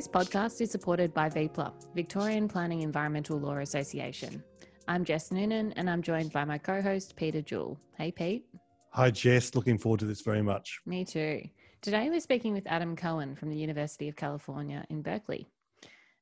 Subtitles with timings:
[0.00, 4.42] This podcast is supported by VPLA, Victorian Planning Environmental Law Association.
[4.88, 7.78] I'm Jess Noonan and I'm joined by my co host, Peter Jewell.
[7.98, 8.46] Hey, Pete.
[8.92, 9.54] Hi, Jess.
[9.54, 10.80] Looking forward to this very much.
[10.86, 11.42] Me too.
[11.82, 15.46] Today we're speaking with Adam Cohen from the University of California in Berkeley.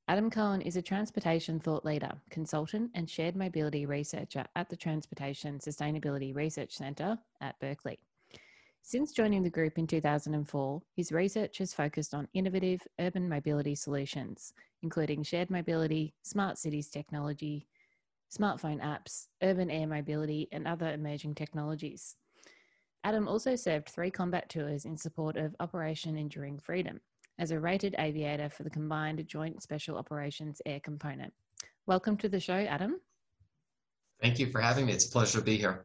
[0.08, 5.60] Adam Cohen is a transportation thought leader, consultant, and shared mobility researcher at the Transportation
[5.60, 8.00] Sustainability Research Centre at Berkeley.
[8.90, 14.54] Since joining the group in 2004, his research has focused on innovative urban mobility solutions,
[14.82, 17.68] including shared mobility, smart cities technology,
[18.34, 22.16] smartphone apps, urban air mobility, and other emerging technologies.
[23.04, 26.98] Adam also served three combat tours in support of Operation Enduring Freedom
[27.38, 31.34] as a rated aviator for the Combined Joint Special Operations Air Component.
[31.84, 32.98] Welcome to the show, Adam.
[34.22, 34.94] Thank you for having me.
[34.94, 35.84] It's a pleasure to be here.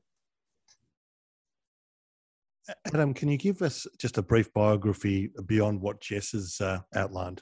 [2.93, 7.41] Adam, can you give us just a brief biography beyond what Jess has uh, outlined?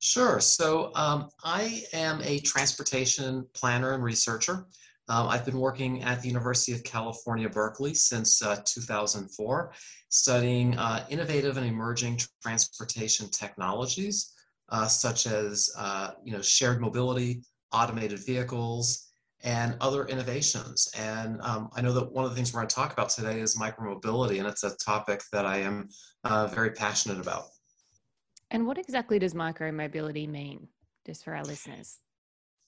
[0.00, 0.40] Sure.
[0.40, 4.66] So um, I am a transportation planner and researcher.
[5.08, 9.72] Um, I've been working at the University of California, Berkeley since uh, 2004,
[10.10, 14.34] studying uh, innovative and emerging transportation technologies,
[14.68, 19.07] uh, such as uh, you know shared mobility, automated vehicles,
[19.44, 20.90] and other innovations.
[20.98, 23.40] And um, I know that one of the things we're going to talk about today
[23.40, 25.88] is micromobility, and it's a topic that I am
[26.24, 27.44] uh, very passionate about.
[28.50, 30.68] And what exactly does micromobility mean,
[31.06, 31.98] just for our listeners?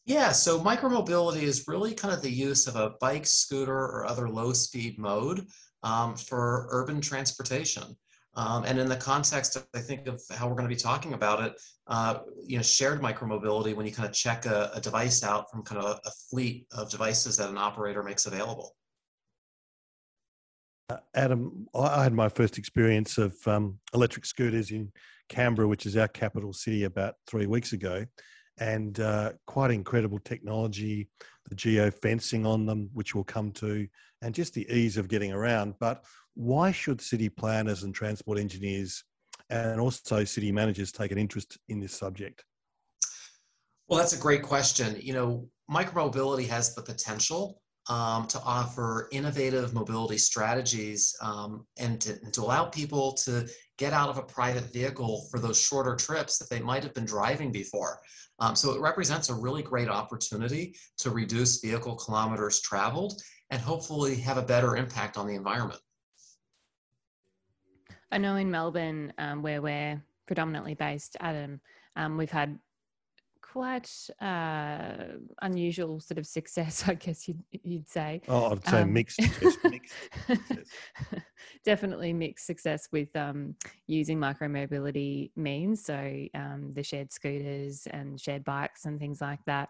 [0.06, 4.28] Yeah, so micromobility is really kind of the use of a bike, scooter, or other
[4.28, 5.46] low speed mode
[5.82, 7.96] um, for urban transportation.
[8.34, 11.14] Um, and in the context, of, I think of how we're going to be talking
[11.14, 15.24] about it, uh, you know, shared micromobility when you kind of check a, a device
[15.24, 18.76] out from kind of a, a, fleet of devices that an operator makes available.
[20.88, 24.92] Uh, Adam, I had my first experience of um, electric scooters in
[25.28, 28.04] Canberra, which is our capital city, about three weeks ago,
[28.58, 31.08] and uh, quite incredible technology,
[31.48, 33.88] the geo fencing on them, which we'll come to,
[34.22, 35.74] and just the ease of getting around.
[35.80, 36.04] But
[36.40, 39.04] why should city planners and transport engineers
[39.50, 42.42] and also city managers take an interest in this subject?
[43.88, 44.96] Well, that's a great question.
[44.98, 52.18] You know, micromobility has the potential um, to offer innovative mobility strategies um, and, to,
[52.30, 53.46] to allow people to
[53.76, 57.04] get out of a private vehicle for those shorter trips that they might have been
[57.04, 58.00] driving before.
[58.38, 64.16] Um, so it represents a really great opportunity to reduce vehicle kilometers traveled and hopefully
[64.16, 65.80] have a better impact on the environment.
[68.12, 71.60] I know in Melbourne, um, where we're predominantly based, Adam,
[71.96, 72.58] um, we've had
[73.52, 73.90] quite
[74.20, 78.22] uh, unusual sort of success, I guess you'd, you'd say.
[78.28, 79.20] Oh, I'd say um, mixed,
[79.64, 79.92] mixed
[81.64, 83.54] Definitely mixed success with um,
[83.86, 85.84] using micromobility means.
[85.84, 89.68] So um, the shared scooters and shared bikes and things like that.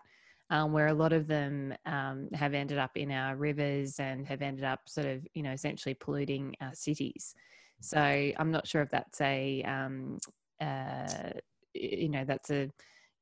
[0.52, 4.42] Um, where a lot of them um, have ended up in our rivers and have
[4.42, 7.36] ended up sort of, you know, essentially polluting our cities.
[7.80, 10.18] So I'm not sure if that's a, um,
[10.60, 11.30] uh,
[11.74, 12.70] you know, that's a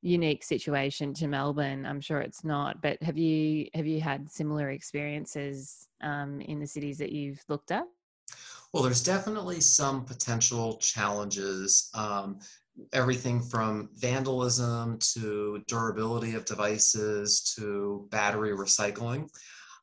[0.01, 1.85] unique situation to Melbourne.
[1.85, 2.81] I'm sure it's not.
[2.81, 7.71] But have you have you had similar experiences um, in the cities that you've looked
[7.71, 7.83] at?
[8.73, 11.89] Well, there's definitely some potential challenges.
[11.93, 12.39] Um,
[12.93, 19.29] everything from vandalism to durability of devices to battery recycling.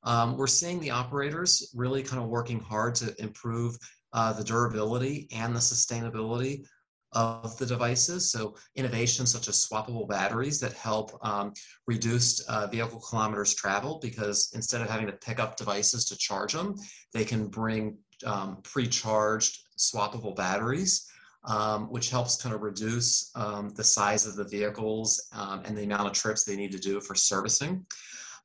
[0.05, 3.77] Um, we're seeing the operators really kind of working hard to improve
[4.13, 6.65] uh, the durability and the sustainability
[7.13, 8.31] of the devices.
[8.31, 11.53] So innovations such as swappable batteries that help um,
[11.87, 16.53] reduce uh, vehicle kilometers traveled because instead of having to pick up devices to charge
[16.53, 16.75] them,
[17.15, 21.11] they can bring um, pre-charged swappable batteries.
[21.49, 25.85] Um, which helps kind of reduce um, the size of the vehicles um, and the
[25.85, 27.87] amount of trips they need to do for servicing.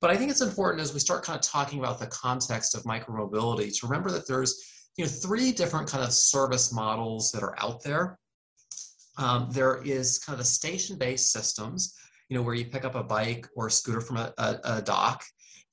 [0.02, 2.84] But I think it's important as we start kind of talking about the context of
[2.84, 7.56] micromobility to remember that there's you know, three different kind of service models that are
[7.60, 8.18] out there.
[9.18, 11.96] Um, there is kind of the station-based systems,
[12.30, 14.82] you know, where you pick up a bike or a scooter from a, a, a
[14.82, 15.24] dock.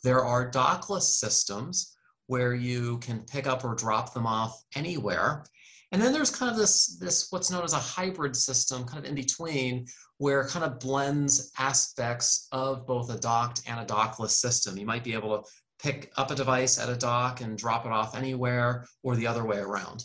[0.05, 5.45] There are dockless systems where you can pick up or drop them off anywhere.
[5.93, 9.09] And then there's kind of this, this what's known as a hybrid system, kind of
[9.09, 9.87] in between,
[10.19, 14.77] where kind of blends aspects of both a docked and a dockless system.
[14.77, 17.93] You might be able to pick up a device at a dock and drop it
[17.93, 20.05] off anywhere or the other way around.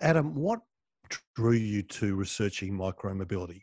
[0.00, 0.60] Adam, what
[1.34, 3.62] drew you to researching micromobility?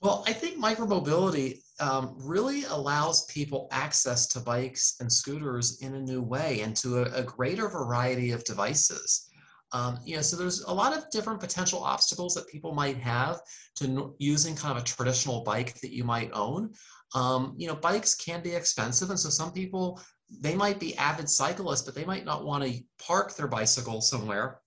[0.00, 6.00] Well, I think micromobility um, really allows people access to bikes and scooters in a
[6.00, 9.30] new way and to a, a greater variety of devices.
[9.72, 13.40] Um, you know, so there's a lot of different potential obstacles that people might have
[13.76, 16.72] to using kind of a traditional bike that you might own.
[17.14, 20.00] Um, you know, bikes can be expensive, and so some people
[20.42, 24.60] they might be avid cyclists, but they might not want to park their bicycle somewhere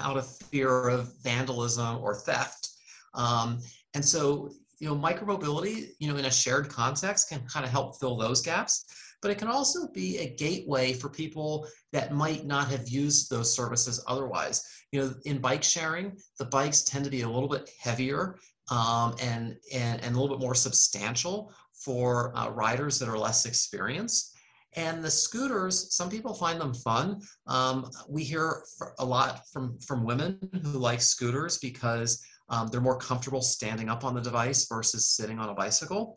[0.00, 2.70] out of fear of vandalism or theft.
[3.14, 3.60] Um,
[3.94, 4.50] and so,
[4.80, 8.42] you know, micromobility, you know, in a shared context can kind of help fill those
[8.42, 8.84] gaps
[9.22, 13.52] but it can also be a gateway for people that might not have used those
[13.52, 14.62] services otherwise.
[14.92, 18.38] You know, in bike sharing, the bikes tend to be a little bit heavier
[18.70, 21.52] um, and, and, and a little bit more substantial
[21.86, 24.36] for uh, riders that are less experienced.
[24.74, 27.22] And the scooters, some people find them fun.
[27.46, 28.64] Um, we hear
[28.98, 34.04] a lot from, from women who like scooters because um, they're more comfortable standing up
[34.04, 36.16] on the device versus sitting on a bicycle.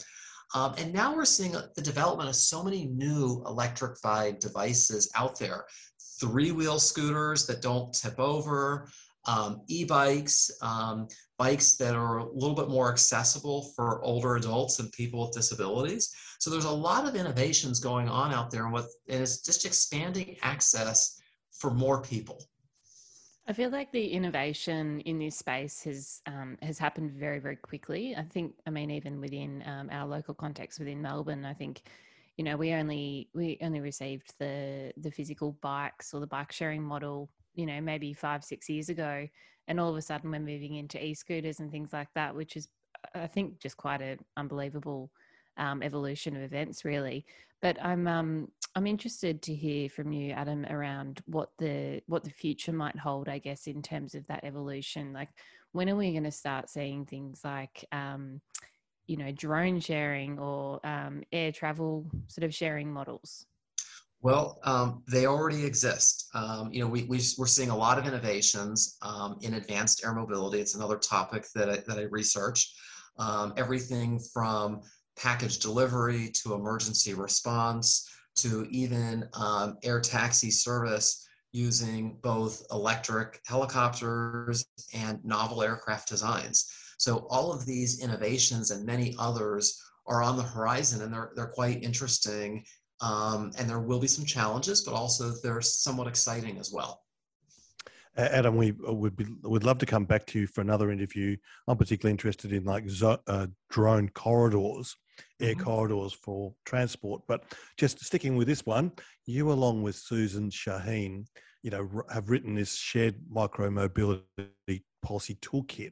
[0.56, 5.66] Um, and now we're seeing the development of so many new electrified devices out there.
[6.20, 8.90] Three-wheel scooters that don't tip over,
[9.26, 11.08] um, e-bikes, um,
[11.40, 16.14] bikes that are a little bit more accessible for older adults and people with disabilities.
[16.38, 20.36] So there's a lot of innovations going on out there and, and it's just expanding
[20.44, 21.20] access
[21.58, 22.44] for more people.
[23.48, 28.16] I feel like the innovation in this space has um, has happened very very quickly.
[28.16, 31.82] I think I mean even within um, our local context within Melbourne, I think
[32.38, 36.84] you know we only we only received the the physical bikes or the bike sharing
[36.84, 39.28] model you know maybe five six years ago,
[39.70, 42.68] and all of a sudden we're moving into e-scooters and things like that, which is
[43.16, 45.12] I think just quite an unbelievable
[45.58, 47.26] um, evolution of events really.
[47.62, 52.30] But I'm um, I'm interested to hear from you, Adam, around what the what the
[52.32, 53.30] future might hold.
[53.30, 55.30] I guess in terms of that evolution, like
[55.72, 58.42] when are we going to start seeing things like um,
[59.08, 63.46] you know drone sharing or um, air travel sort of sharing models?
[64.22, 66.30] Well, um, they already exist.
[66.34, 70.14] Um, you know, we, we, are seeing a lot of innovations um, in advanced air
[70.14, 70.60] mobility.
[70.60, 72.74] It's another topic that I, that I research.
[73.18, 74.82] Um, everything from
[75.18, 84.66] package delivery to emergency response to even um, air taxi service using both electric helicopters
[84.94, 86.72] and novel aircraft designs.
[86.98, 91.48] So all of these innovations and many others are on the horizon and they're, they're
[91.48, 92.66] quite interesting.
[93.02, 97.02] Um, and there will be some challenges, but also they're somewhat exciting as well.
[98.18, 101.38] Adam, we uh, would be, would love to come back to you for another interview.
[101.68, 104.96] I'm particularly interested in like zo- uh, drone corridors
[105.42, 105.64] air mm-hmm.
[105.64, 107.22] corridors for transport.
[107.28, 107.44] But
[107.78, 108.92] just sticking with this one,
[109.26, 111.26] you along with Susan Shaheen,
[111.64, 115.92] you know, have written this shared micro mobility policy toolkit.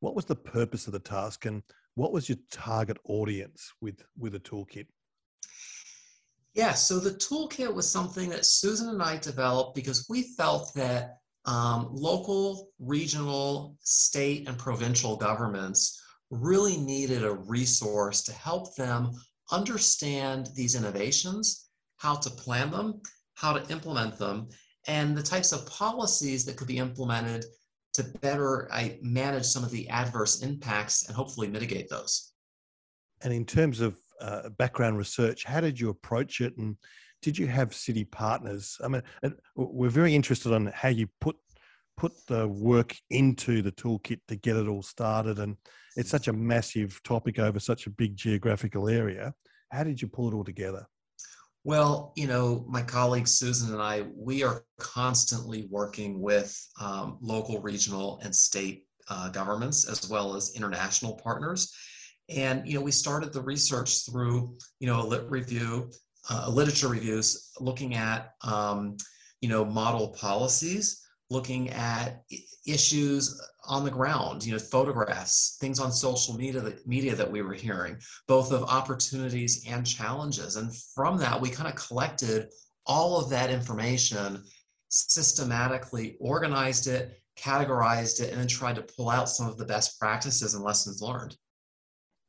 [0.00, 1.62] What was the purpose of the task, and
[1.94, 4.86] what was your target audience with with the toolkit?
[6.54, 11.16] Yeah, so the toolkit was something that Susan and I developed because we felt that
[11.46, 19.12] um, local, regional, state, and provincial governments really needed a resource to help them
[19.50, 23.00] understand these innovations, how to plan them,
[23.34, 24.48] how to implement them,
[24.86, 27.44] and the types of policies that could be implemented
[27.94, 28.70] to better
[29.02, 32.32] manage some of the adverse impacts and hopefully mitigate those.
[33.22, 36.56] And in terms of uh, background research, how did you approach it?
[36.56, 36.76] And
[37.20, 38.78] did you have city partners?
[38.82, 39.02] I mean,
[39.54, 41.36] we're very interested on how you put
[41.96, 45.38] put the work into the toolkit to get it all started.
[45.38, 45.56] And
[45.96, 49.32] it's such a massive topic over such a big geographical area.
[49.70, 50.86] How did you pull it all together?
[51.62, 57.62] Well, you know, my colleague Susan and I, we are constantly working with um, local,
[57.62, 61.72] regional, and state uh, governments as well as international partners.
[62.28, 65.90] And, you know, we started the research through, you know, a lit review,
[66.30, 68.96] uh, literature reviews looking at, um,
[69.40, 72.22] you know, model policies looking at
[72.66, 77.42] issues on the ground, you know, photographs, things on social media that, media that we
[77.42, 77.96] were hearing,
[78.28, 80.56] both of opportunities and challenges.
[80.56, 82.48] And from that, we kind of collected
[82.86, 84.44] all of that information,
[84.88, 89.98] systematically organized it, categorized it, and then tried to pull out some of the best
[89.98, 91.36] practices and lessons learned.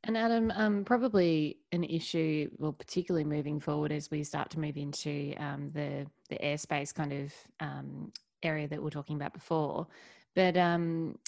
[0.06, 4.76] And Adam, um, probably an issue, well, particularly moving forward as we start to move
[4.76, 9.88] into um, the the airspace kind of um, area that we are talking about before.
[10.36, 11.18] But um,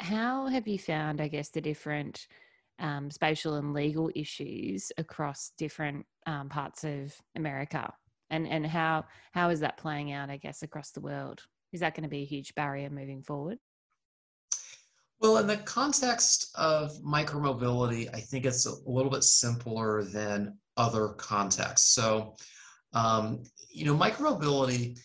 [0.00, 2.26] how have you found, I guess, the different
[2.80, 7.92] um, spatial and legal issues across different um, parts of America,
[8.30, 11.42] and and how how is that playing out, I guess, across the world?
[11.72, 13.58] Is that going to be a huge barrier moving forward?
[15.22, 21.08] Well, in the context of micromobility, I think it's a little bit simpler than other
[21.10, 21.94] contexts.
[21.94, 22.34] So,
[22.92, 24.98] um, you know, micromobility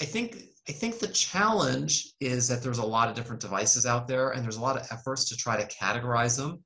[0.00, 4.08] I think I think the challenge is that there's a lot of different devices out
[4.08, 6.64] there, and there's a lot of efforts to try to categorize them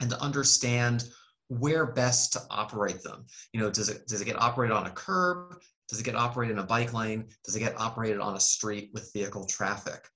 [0.00, 1.04] and to understand
[1.48, 3.26] where best to operate them.
[3.52, 5.60] You know, does it does it get operated on a curb?
[5.88, 7.28] Does it get operated in a bike lane?
[7.44, 10.08] Does it get operated on a street with vehicle traffic?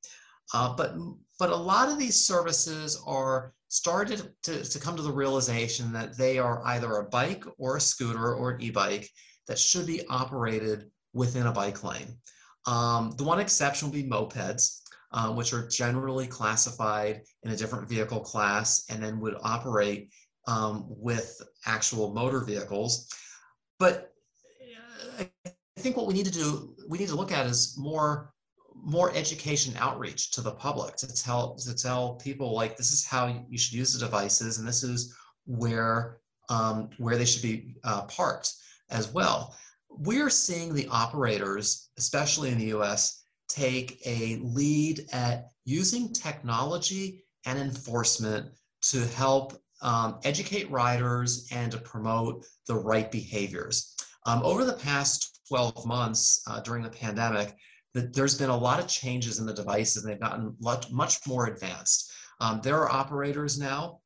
[0.55, 0.95] Uh, but
[1.39, 6.17] but a lot of these services are started to, to come to the realization that
[6.17, 9.09] they are either a bike or a scooter or an e-bike
[9.47, 12.17] that should be operated within a bike lane.
[12.67, 14.81] Um, the one exception would be mopeds,
[15.13, 20.11] uh, which are generally classified in a different vehicle class and then would operate
[20.47, 23.09] um, with actual motor vehicles.
[23.79, 24.13] But
[25.21, 28.33] uh, I think what we need to do, we need to look at is more
[28.83, 33.45] more education outreach to the public to tell to tell people like this is how
[33.49, 35.15] you should use the devices and this is
[35.47, 36.19] where
[36.49, 38.53] um, where they should be uh, parked
[38.91, 39.55] as well.
[39.91, 47.59] We're seeing the operators, especially in the US, take a lead at using technology and
[47.59, 48.47] enforcement
[48.83, 53.95] to help um, educate riders and to promote the right behaviors.
[54.27, 57.57] Um, over the past 12 months uh, during the pandemic,
[58.01, 61.27] the, there's been a lot of changes in the devices and they've gotten much, much
[61.27, 62.13] more advanced.
[62.41, 64.01] Um, there are operators now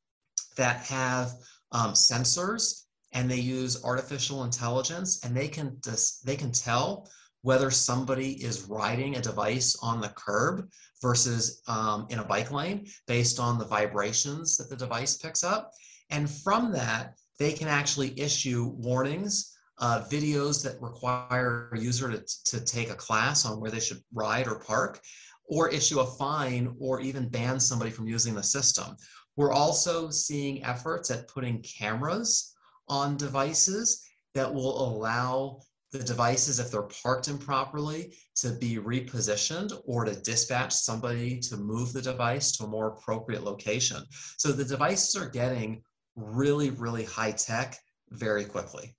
[0.57, 1.33] that have
[1.71, 2.83] um, sensors
[3.13, 7.09] and they use artificial intelligence and they can dis- they can tell
[7.41, 10.67] whether somebody is riding a device on the curb
[11.01, 15.71] versus um, in a bike lane based on the vibrations that the device picks up.
[16.09, 22.23] And from that, they can actually issue warnings, uh, videos that require a user to,
[22.45, 24.99] to take a class on where they should ride or park,
[25.45, 28.95] or issue a fine or even ban somebody from using the system.
[29.35, 32.53] We're also seeing efforts at putting cameras
[32.87, 35.59] on devices that will allow
[35.91, 41.93] the devices, if they're parked improperly, to be repositioned or to dispatch somebody to move
[41.93, 44.03] the device to a more appropriate location.
[44.37, 45.83] So the devices are getting
[46.15, 47.77] really, really high tech
[48.09, 48.95] very quickly.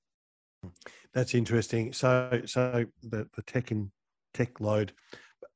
[1.12, 1.92] That's interesting.
[1.92, 3.90] So, so the, the tech in
[4.32, 4.92] tech load,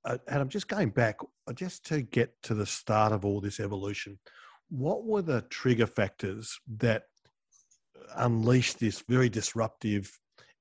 [0.05, 3.41] uh, and I'm just going back uh, just to get to the start of all
[3.41, 4.19] this evolution.
[4.71, 7.05] What were the trigger factors that
[8.17, 10.11] unleashed this very disruptive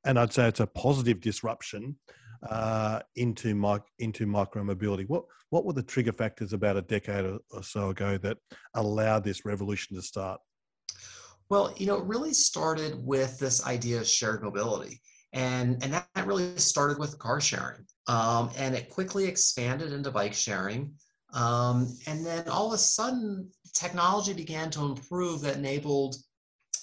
[0.08, 1.98] and I'd say it's a positive disruption
[2.50, 5.08] uh, into my, into micromobility.
[5.08, 8.38] What what were the trigger factors about a decade or so ago that
[8.74, 10.42] allowed this revolution to start?
[11.50, 15.02] Well, you know, it really started with this idea of shared mobility.
[15.34, 17.86] And, and that, really started with car sharing.
[18.08, 20.94] Um, and it quickly expanded into bike sharing.
[21.34, 26.16] Um, and then all of a sudden, technology began to improve that enabled,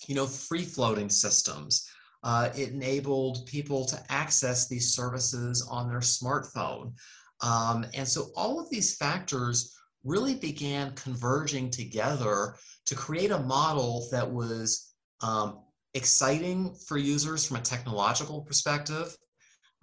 [0.06, 1.86] you know, free floating systems,
[2.22, 6.94] uh, it enabled people to access these services on their smartphone.
[7.42, 12.56] Um, and so all of these factors really began converging together
[12.86, 15.60] to create a model that was um,
[15.94, 19.16] exciting for users from a technological perspective,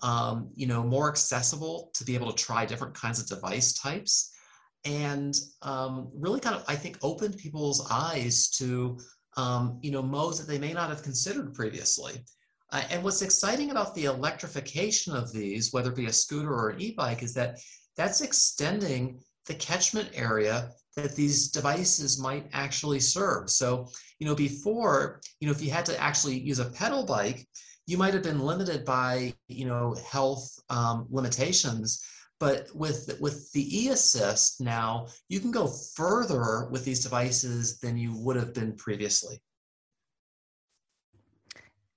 [0.04, 4.34] um, you know, more accessible to be able to try different kinds of device types,
[4.86, 8.98] and um, really kind of, I think, opened people's eyes to
[9.38, 12.14] um, you know, modes that they may not have considered previously.
[12.72, 16.70] Uh, and what's exciting about the electrification of these, whether it be a scooter or
[16.70, 17.58] an e-bike, is that
[17.98, 23.50] that's extending the catchment area that these devices might actually serve.
[23.50, 27.48] So, you know, before, you know, if you had to actually use a pedal bike,
[27.88, 32.06] you might have been limited by, you know, health um, limitations.
[32.40, 38.18] But with with the e-assist now, you can go further with these devices than you
[38.18, 39.40] would have been previously.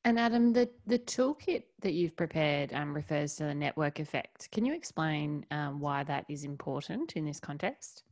[0.07, 4.51] And Adam, the, the toolkit that you've prepared um, refers to the network effect.
[4.53, 8.03] Can you explain um, why that is important in this context?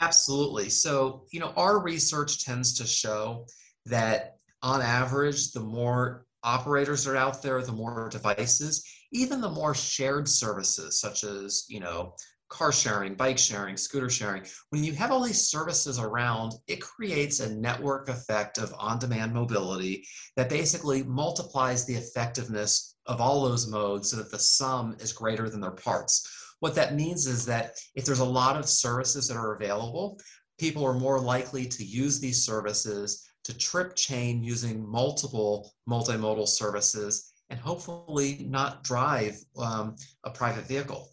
[0.00, 0.68] Absolutely.
[0.68, 3.46] So, you know, our research tends to show
[3.86, 9.74] that on average, the more operators are out there, the more devices, even the more
[9.74, 12.14] shared services, such as, you know,
[12.48, 17.40] car sharing, bike sharing, scooter sharing, when you have all these services around, it creates
[17.40, 23.68] a network effect of on demand mobility that basically multiplies the effectiveness of all those
[23.68, 26.26] modes so that the sum is greater than their parts.
[26.60, 30.18] What that means is that if there's a lot of services that are available,
[30.58, 37.32] people are more likely to use these services to trip chain using multiple multimodal services
[37.50, 41.08] and hopefully not drive um, a private vehicle.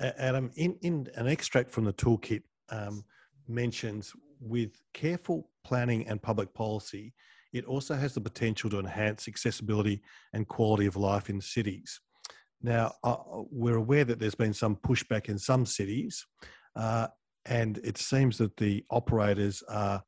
[0.00, 3.04] Adam, in, in an extract from the toolkit um,
[3.46, 7.12] mentions with careful planning and public policy,
[7.52, 12.00] it also has the potential to enhance accessibility and quality of life in cities.
[12.62, 13.16] Now, uh,
[13.50, 16.26] we're aware that there's been some pushback in some cities,
[16.76, 17.08] uh,
[17.46, 20.02] and it seems that the operators are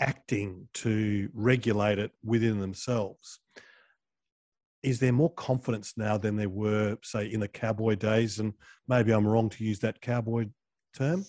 [0.00, 3.38] acting to regulate it within themselves.
[4.82, 8.40] Is there more confidence now than there were, say, in the cowboy days?
[8.40, 8.52] And
[8.88, 10.46] maybe I'm wrong to use that cowboy
[10.94, 11.24] term.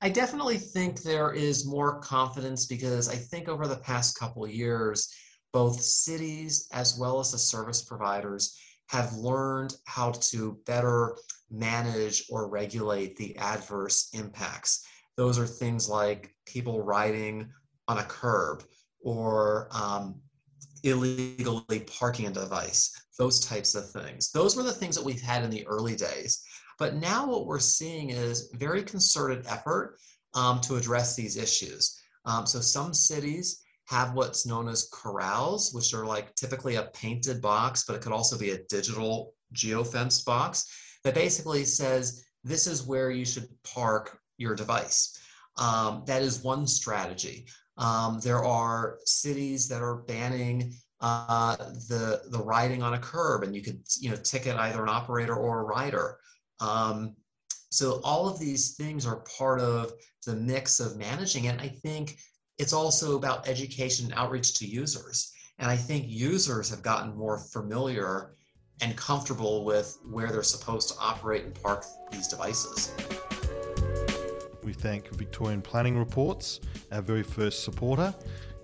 [0.00, 5.12] I definitely think there is more confidence because I think over the past couple years,
[5.52, 8.56] both cities as well as the service providers
[8.88, 11.16] have learned how to better
[11.50, 14.86] manage or regulate the adverse impacts.
[15.16, 17.50] Those are things like people riding
[17.88, 18.62] on a curb
[19.00, 20.20] or um,
[20.84, 24.30] illegally parking a device, those types of things.
[24.32, 26.42] Those were the things that we've had in the early days.
[26.78, 29.98] But now what we're seeing is very concerted effort
[30.34, 32.00] um, to address these issues.
[32.24, 37.40] Um, so some cities have what's known as corrals, which are like typically a painted
[37.40, 40.66] box, but it could also be a digital geofenced box
[41.04, 45.18] that basically says this is where you should park your device.
[45.56, 47.46] Um, that is one strategy.
[47.78, 51.56] Um, there are cities that are banning uh,
[51.88, 55.34] the the riding on a curb, and you could you know ticket either an operator
[55.34, 56.18] or a rider.
[56.60, 57.14] Um,
[57.70, 59.92] so all of these things are part of
[60.26, 61.60] the mix of managing it.
[61.60, 62.18] I think
[62.58, 65.32] it's also about education and outreach to users.
[65.58, 68.34] And I think users have gotten more familiar
[68.80, 72.92] and comfortable with where they're supposed to operate and park these devices.
[74.68, 76.60] We thank Victorian Planning Reports,
[76.92, 78.14] our very first supporter.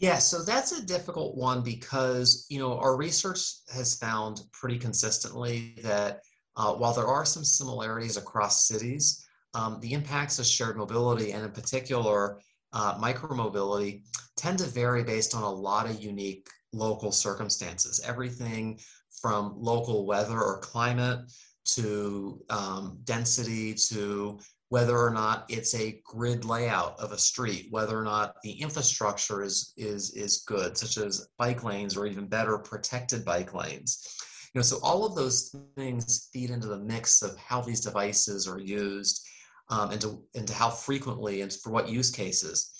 [0.00, 3.40] Yeah, so that's a difficult one because you know our research
[3.74, 6.22] has found pretty consistently that
[6.56, 11.44] uh, while there are some similarities across cities, um, the impacts of shared mobility and
[11.44, 12.40] in particular
[12.72, 14.02] uh, micromobility
[14.36, 18.00] tend to vary based on a lot of unique local circumstances.
[18.02, 18.80] Everything
[19.20, 21.30] from local weather or climate
[21.66, 24.38] to um, density to
[24.70, 29.42] whether or not it's a grid layout of a street, whether or not the infrastructure
[29.42, 34.16] is, is, is good, such as bike lanes or even better protected bike lanes.
[34.54, 38.46] You know, so all of those things feed into the mix of how these devices
[38.46, 39.26] are used
[39.70, 42.72] um, and, to, and to how frequently and for what use cases.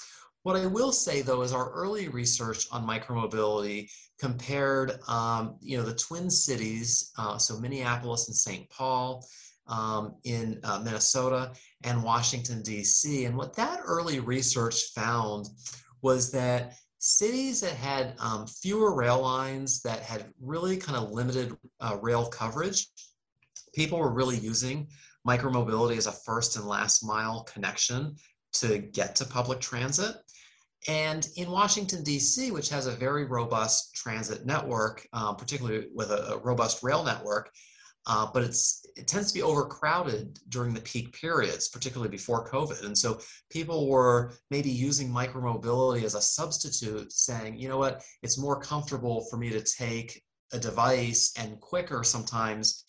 [0.44, 5.85] What I will say though is our early research on micromobility compared, um, you know,
[5.85, 8.70] the Twin Cities, uh, so Minneapolis and St.
[8.70, 9.26] Paul,
[9.70, 11.52] um, in uh, Minnesota
[11.85, 13.24] and Washington, D.C.
[13.24, 15.46] And what that early research found
[16.02, 21.56] was that cities that had um, fewer rail lines, that had really kind of limited
[21.80, 22.88] uh, rail coverage,
[23.74, 24.88] people were really using
[25.26, 28.16] micromobility as a first and last mile connection
[28.52, 30.16] to get to public transit.
[30.88, 36.33] And in Washington, D.C., which has a very robust transit network, um, particularly with a,
[36.33, 37.50] a, robust rail network,
[38.06, 42.85] uh, but it's it tends to be overcrowded during the peak periods, particularly before COVID.
[42.85, 48.38] And so people were maybe using micromobility as a substitute, saying, you know what, it's
[48.38, 50.22] more comfortable for me to take
[50.53, 52.85] a device and quicker sometimes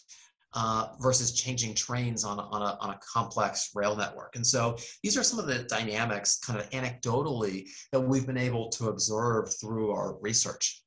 [0.54, 4.36] uh, versus changing trains on, on, a, on a complex rail network.
[4.36, 8.70] And so these are some of the dynamics, kind of anecdotally, that we've been able
[8.70, 10.84] to observe through our research.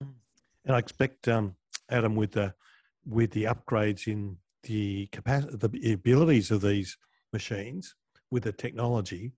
[0.00, 1.54] And I expect, um,
[1.90, 2.54] Adam, with the
[3.06, 6.96] with the upgrades in the capacity, the abilities of these
[7.32, 7.94] machines
[8.30, 9.32] with the technology,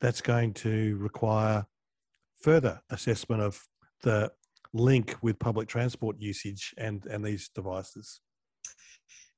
[0.00, 1.66] that's going to require
[2.40, 3.62] further assessment of
[4.02, 4.30] the
[4.72, 8.20] link with public transport usage and, and these devices.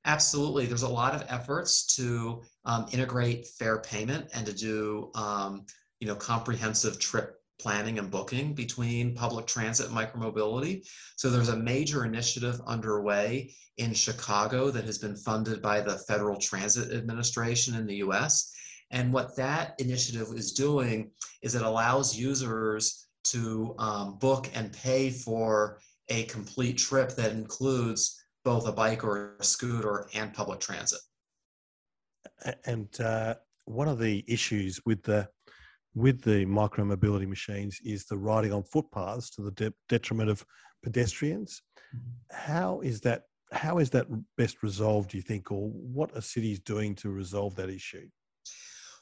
[0.04, 0.66] Absolutely.
[0.66, 5.64] There's a lot of efforts to um, integrate fare payment and to do um,
[6.00, 10.86] you know, comprehensive trip planning and booking between public transit and micromobility.
[11.16, 16.38] So there's a major initiative underway in Chicago that has been funded by the Federal
[16.38, 18.52] Transit Administration in the US.
[18.90, 25.10] And what that initiative is doing is it allows users to um, book and pay
[25.10, 30.98] for a complete trip that includes both a bike or a scooter and public transit.
[32.64, 35.28] And uh, one of the issues with the
[35.94, 40.44] with the micromobility machines is the riding on footpaths to the de- detriment of
[40.82, 41.62] pedestrians.
[41.94, 42.36] Mm-hmm.
[42.36, 43.22] How is that?
[43.52, 44.06] How is that
[44.38, 45.10] best resolved?
[45.10, 48.08] Do you think, or what are cities doing to resolve that issue?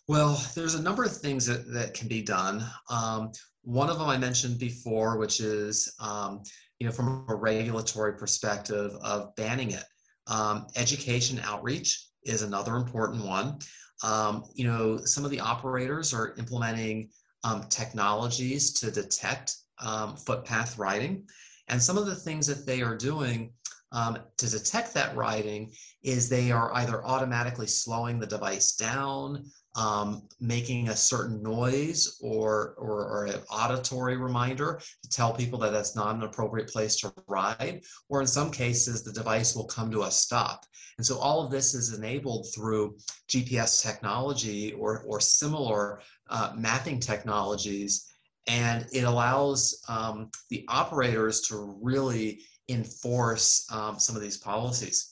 [0.08, 2.64] Well, there's a number of things that, that can be done.
[2.90, 3.30] Um,
[3.62, 6.42] one of them I mentioned before, which is, um,
[6.80, 9.84] you know, from a regulatory perspective of banning it.
[10.26, 13.60] Um, education outreach is another important one.
[14.02, 17.10] Um, you know, some of the operators are implementing
[17.44, 21.26] um, technologies to detect um, footpath riding.
[21.68, 23.52] And some of the things that they are doing
[23.92, 29.44] um, to detect that riding is they are either automatically slowing the device down,
[29.76, 35.70] um, making a certain noise or, or, or, an auditory reminder to tell people that
[35.70, 39.90] that's not an appropriate place to ride, or in some cases, the device will come
[39.92, 40.66] to a stop.
[40.98, 42.96] And so all of this is enabled through
[43.28, 48.12] GPS technology or, or similar uh, mapping technologies.
[48.48, 55.09] And it allows um, the operators to really enforce um, some of these policies.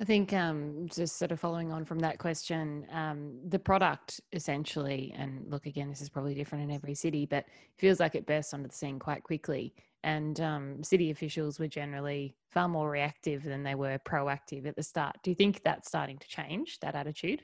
[0.00, 5.12] I think um, just sort of following on from that question, um, the product essentially,
[5.18, 8.24] and look again, this is probably different in every city, but it feels like it
[8.24, 9.74] burst onto the scene quite quickly.
[10.04, 14.84] And um, city officials were generally far more reactive than they were proactive at the
[14.84, 15.16] start.
[15.24, 17.42] Do you think that's starting to change that attitude?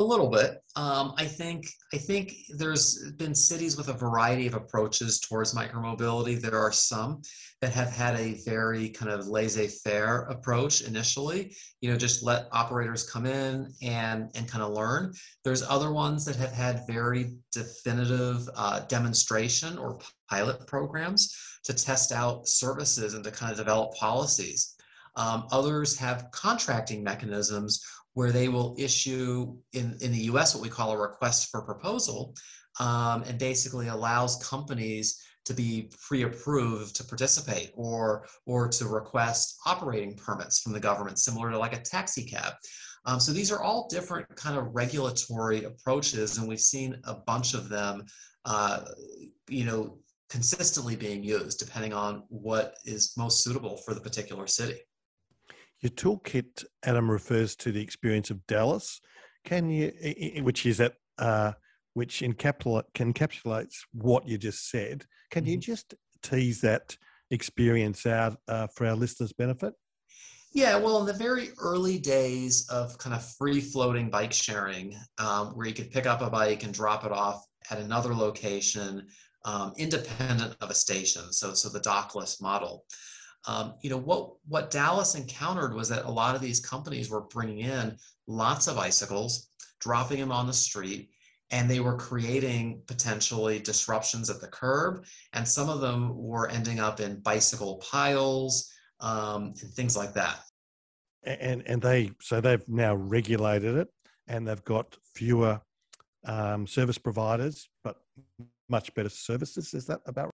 [0.00, 0.62] A little bit.
[0.76, 6.40] Um, I think I think there's been cities with a variety of approaches towards micromobility.
[6.40, 7.20] There are some
[7.60, 11.54] that have had a very kind of laissez-faire approach initially.
[11.82, 15.12] You know, just let operators come in and and kind of learn.
[15.44, 19.98] There's other ones that have had very definitive uh, demonstration or
[20.30, 24.76] pilot programs to test out services and to kind of develop policies.
[25.16, 30.68] Um, others have contracting mechanisms where they will issue in, in the US what we
[30.68, 32.34] call a request for proposal
[32.78, 40.14] um, and basically allows companies to be pre-approved to participate or or to request operating
[40.16, 42.52] permits from the government similar to like a taxi cab.
[43.06, 47.54] Um, so these are all different kind of regulatory approaches and we've seen a bunch
[47.54, 48.04] of them
[48.44, 48.84] uh,
[49.48, 54.78] you know consistently being used depending on what is most suitable for the particular city
[55.80, 59.00] your toolkit, Adam, refers to the experience of Dallas.
[59.44, 59.92] Can you,
[60.42, 61.52] which is that, uh,
[61.94, 65.04] which encapsulate, encapsulates what you just said.
[65.30, 65.52] Can mm-hmm.
[65.52, 66.96] you just tease that
[67.30, 69.74] experience out uh, for our listeners' benefit?
[70.52, 75.48] Yeah, well, in the very early days of kind of free floating bike sharing, um,
[75.56, 79.06] where you could pick up a bike and drop it off at another location
[79.44, 82.84] um, independent of a station, so, so the dockless model.
[83.46, 87.22] Um, you know what what Dallas encountered was that a lot of these companies were
[87.22, 89.48] bringing in lots of icicles,
[89.80, 91.10] dropping them on the street,
[91.50, 95.04] and they were creating potentially disruptions at the curb.
[95.32, 100.40] And some of them were ending up in bicycle piles um, and things like that.
[101.24, 103.88] And and they so they've now regulated it,
[104.26, 105.60] and they've got fewer
[106.24, 107.96] um, service providers, but
[108.68, 109.74] much better services.
[109.74, 110.30] Is that about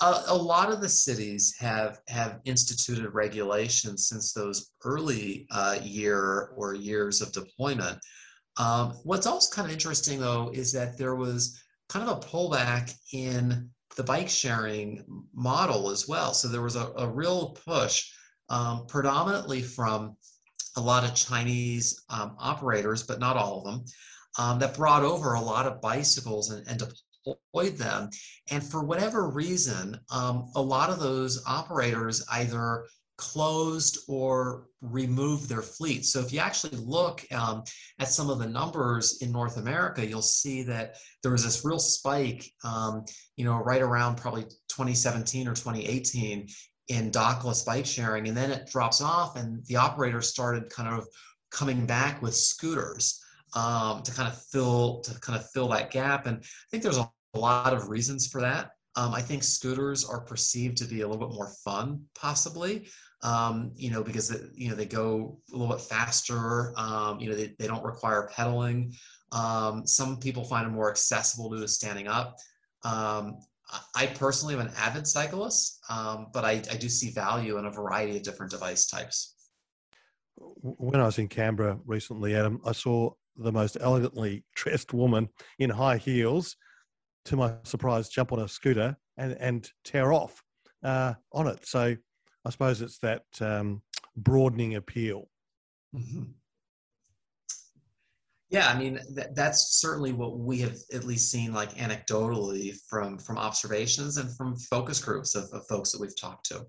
[0.00, 6.52] a, a, lot of the cities have have instituted regulations since those early uh, year
[6.56, 7.98] or years of deployment.
[8.56, 12.94] Um, what's also kind of interesting though is that there was kind of a pullback
[13.12, 16.34] in the bike sharing model as well.
[16.34, 18.10] So there was a, a real push,
[18.48, 20.16] um, predominantly from
[20.76, 23.84] a lot of Chinese um, operators, but not all of them,
[24.38, 26.82] um, that brought over a lot of bicycles and, and
[27.24, 28.10] deployed them.
[28.50, 35.62] And for whatever reason, um, a lot of those operators either closed or removed their
[35.62, 36.04] fleet.
[36.04, 37.62] So if you actually look um,
[37.98, 41.78] at some of the numbers in North America, you'll see that there was this real
[41.78, 43.04] spike, um,
[43.36, 46.48] you know, right around probably 2017 or 2018
[46.88, 51.06] in dockless bike sharing, and then it drops off, and the operators started kind of
[51.50, 53.23] coming back with scooters
[53.54, 56.26] um, to kind of fill to kind of fill that gap.
[56.26, 58.70] And I think there's a, lot of reasons for that.
[58.94, 62.86] Um, I think scooters are perceived to be a little bit more fun, possibly.
[63.24, 66.72] Um, you know, because you know they go a little bit faster.
[66.78, 68.94] Um, you know, they, they don't require pedaling.
[69.32, 72.36] Um, some people find them more accessible due to standing up.
[72.84, 73.38] Um,
[73.96, 77.70] I personally am an avid cyclist, um, but I, I do see value in a
[77.70, 79.34] variety of different device types.
[80.36, 85.70] When I was in Canberra recently, Adam, I saw the most elegantly dressed woman in
[85.70, 86.56] high heels,
[87.26, 90.42] to my surprise, jump on a scooter and, and tear off
[90.82, 91.66] uh, on it.
[91.66, 91.96] So
[92.44, 93.82] I suppose it's that um,
[94.16, 95.28] broadening appeal.
[95.94, 96.24] Mm-hmm.
[98.50, 103.18] Yeah, I mean th- that's certainly what we have at least seen, like anecdotally from
[103.18, 106.64] from observations and from focus groups of, of folks that we've talked to.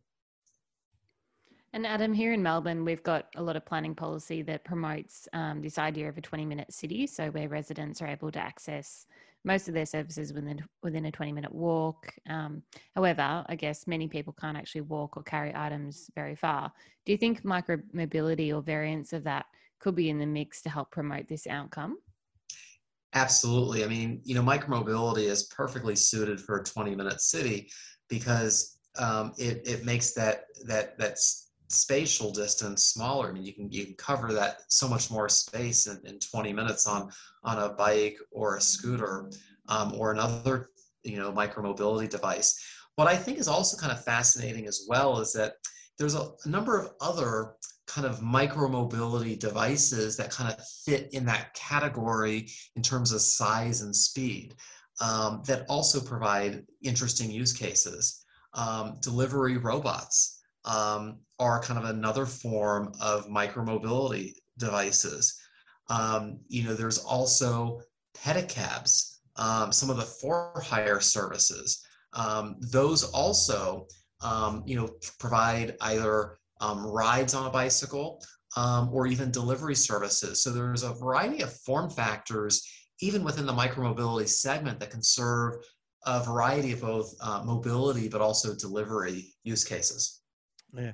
[1.76, 5.62] And Adam, here in Melbourne, we've got a lot of planning policy that promotes um,
[5.62, 7.06] this idea of a 20 minute city.
[7.06, 9.08] So, where residents are able to access
[9.44, 12.16] most of their services within, within a 20 minute walk.
[12.30, 12.64] Um,
[12.96, 16.72] however, I guess many people can't actually walk or carry items very far.
[17.06, 19.46] Do you think micro mobility or variants of that
[19.80, 21.98] could be in the mix to help promote this outcome?
[23.14, 23.84] Absolutely.
[23.84, 27.70] I mean, you know, micromobility is perfectly suited for a 20 minute city
[28.08, 33.30] because um, it, it makes that that that's spatial distance smaller.
[33.30, 36.54] I mean, you can you can cover that so much more space in, in 20
[36.54, 37.10] minutes on
[37.44, 39.30] on a bike or a scooter
[39.68, 40.70] um, or another
[41.04, 42.60] you know micromobility device.
[42.96, 45.54] What I think is also kind of fascinating as well is that
[45.98, 47.56] there's a, a number of other
[47.88, 53.82] kind of micromobility devices that kind of fit in that category in terms of size
[53.82, 54.56] and speed
[55.02, 58.26] um, that also provide interesting use cases.
[58.54, 65.40] Um, delivery robots um, are kind of another form of micromobility devices.
[65.90, 67.82] Um, you know, there's also
[68.18, 71.86] pedicabs, um, some of the for hire services.
[72.14, 73.88] Um, those also,
[74.22, 78.24] um, you know, provide either um, rides on a bicycle
[78.92, 80.42] or even delivery services.
[80.42, 82.66] So there's a variety of form factors,
[83.02, 85.56] even within the micromobility segment, that can serve
[86.06, 90.22] a variety of both uh, mobility but also delivery use cases.
[90.78, 90.92] Yeah,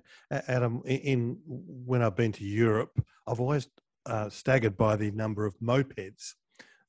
[0.47, 0.81] Adam.
[0.85, 3.67] In when I've been to Europe, I've always
[4.05, 6.33] uh, staggered by the number of mopeds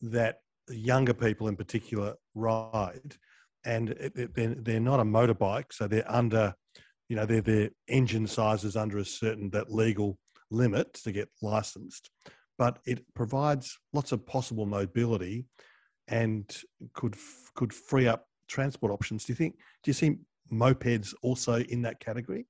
[0.03, 3.17] that younger people, in particular, ride,
[3.65, 6.55] and they're, they're not a motorbike, so they're under,
[7.09, 10.19] you know, they're their engine sizes under a certain that legal
[10.51, 12.11] limit to get licensed,
[12.59, 15.47] but it provides lots of possible mobility,
[16.09, 16.63] and
[16.95, 17.17] could
[17.55, 19.25] could free up transport options.
[19.25, 19.55] Do you think?
[19.83, 20.17] Do you see
[20.53, 22.47] mopeds also in that category?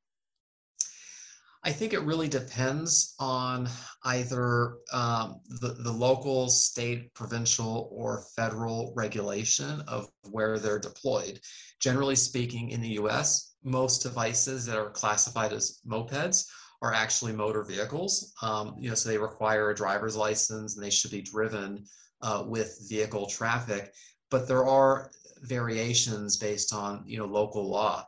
[1.64, 3.68] I think it really depends on
[4.04, 11.38] either um, the, the local, state, provincial, or federal regulation of where they're deployed.
[11.78, 16.48] Generally speaking, in the US, most devices that are classified as mopeds
[16.82, 18.32] are actually motor vehicles.
[18.42, 21.84] Um, you know, so they require a driver's license and they should be driven
[22.22, 23.92] uh, with vehicle traffic.
[24.30, 28.04] But there are variations based on you know local law.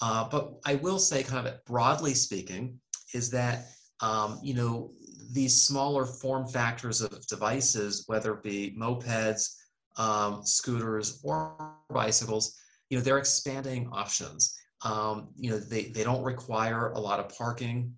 [0.00, 2.80] Uh, but I will say, kind of broadly speaking,
[3.14, 3.66] is that
[4.00, 4.90] um, you know
[5.32, 9.56] these smaller form factors of devices, whether it be mopeds,
[9.96, 12.56] um, scooters, or bicycles,
[12.90, 14.56] you know they're expanding options.
[14.84, 17.94] Um, you know they, they don't require a lot of parking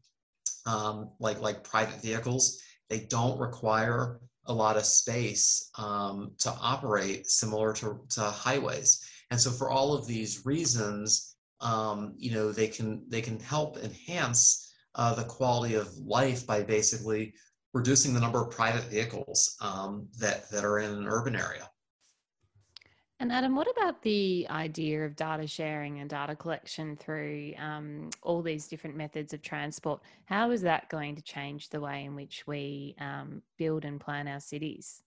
[0.66, 2.61] um, like like private vehicles.
[2.88, 9.07] They don't require a lot of space um, to operate similar to, to highways.
[9.31, 13.79] And so for all of these reasons, um, you know, they can they can help
[13.79, 17.35] enhance uh, the quality of life by basically
[17.72, 21.68] reducing the number of private vehicles um, that, that are in an urban area.
[23.20, 28.40] And Adam, what about the idea of data sharing and data collection through um, all
[28.40, 30.00] these different methods of transport?
[30.24, 34.26] How is that going to change the way in which we um, build and plan
[34.26, 35.03] our cities?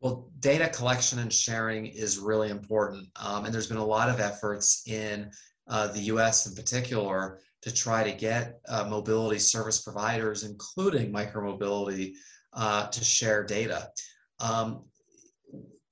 [0.00, 3.08] Well, data collection and sharing is really important.
[3.16, 5.30] Um, and there's been a lot of efforts in
[5.68, 12.14] uh, the US in particular to try to get uh, mobility service providers, including micromobility,
[12.52, 13.88] uh, to share data.
[14.40, 14.84] Um,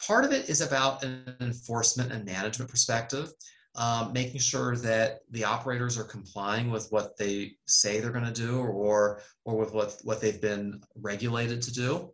[0.04, 3.30] part of it is about an enforcement and management perspective,
[3.74, 8.32] um, making sure that the operators are complying with what they say they're going to
[8.32, 12.12] do or, or with what, what they've been regulated to do.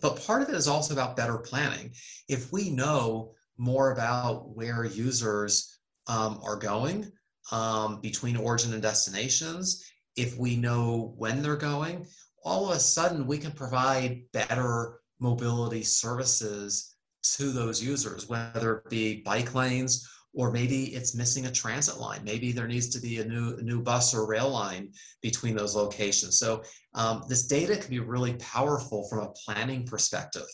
[0.00, 1.92] But part of it is also about better planning.
[2.28, 5.78] If we know more about where users
[6.08, 7.10] um, are going,
[7.50, 9.84] um, between origin and destinations,
[10.16, 12.06] if we know when they're going,
[12.44, 18.90] all of a sudden we can provide better mobility services to those users, whether it
[18.90, 22.22] be bike lanes or maybe it's missing a transit line.
[22.24, 25.76] Maybe there needs to be a new, a new bus or rail line between those
[25.76, 26.38] locations.
[26.38, 26.62] So
[26.94, 30.46] um, this data can be really powerful from a planning perspective.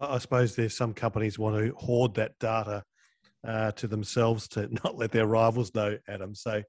[0.00, 2.82] I suppose there's some companies want to hoard that data
[3.46, 6.34] uh, to themselves to not let their rivals know, Adam.
[6.34, 6.62] So,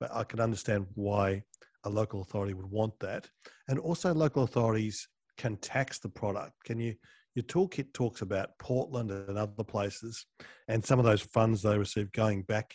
[0.00, 1.42] but I can understand why
[1.84, 3.28] a local authority would want that.
[3.68, 5.06] And also, local authorities
[5.38, 6.52] can tax the product.
[6.64, 6.94] Can you?
[7.34, 10.24] Your toolkit talks about Portland and other places,
[10.68, 12.72] and some of those funds they receive going back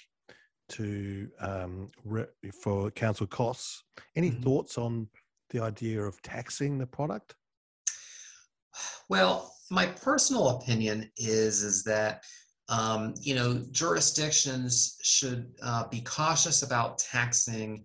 [0.69, 2.27] to um, re-
[2.61, 3.83] for council costs.
[4.17, 4.41] Any mm-hmm.
[4.41, 5.07] thoughts on
[5.51, 7.35] the idea of taxing the product?
[9.09, 12.23] Well, my personal opinion is is that
[12.69, 17.83] um, you know jurisdictions should uh, be cautious about taxing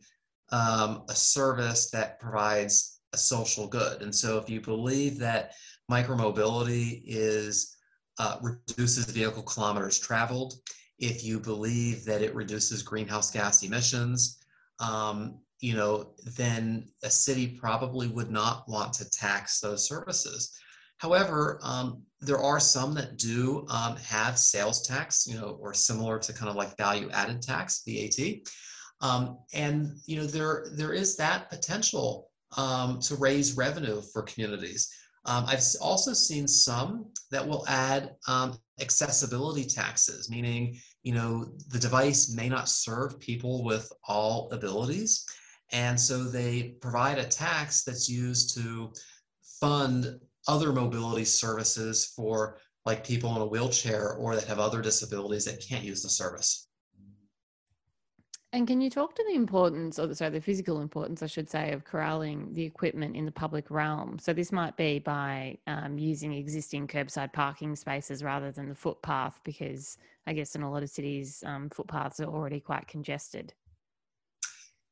[0.53, 4.03] um, a service that provides a social good.
[4.03, 5.55] And so, if you believe that
[5.91, 7.77] micromobility is
[8.19, 10.55] uh, reduces vehicle kilometers traveled,
[10.99, 14.39] if you believe that it reduces greenhouse gas emissions,
[14.81, 20.57] um, you know, then a city probably would not want to tax those services.
[20.99, 26.19] However, um, there are some that do um, have sales tax, you know, or similar
[26.19, 28.39] to kind of like value added tax, VAT.
[29.01, 34.91] Um, and you know, there there is that potential um, to raise revenue for communities.
[35.27, 41.79] Um, I've also seen some that will add um, accessibility taxes, meaning you know the
[41.79, 45.25] device may not serve people with all abilities,
[45.73, 48.93] and so they provide a tax that's used to
[49.61, 55.45] fund other mobility services for like people in a wheelchair or that have other disabilities
[55.47, 56.69] that can't use the service.
[58.53, 61.73] And can you talk to the importance, or sorry, the physical importance, I should say,
[61.73, 64.17] of corralling the equipment in the public realm?
[64.21, 69.41] So this might be by um, using existing curbside parking spaces rather than the footpath,
[69.43, 73.53] because I guess in a lot of cities, um, footpaths are already quite congested.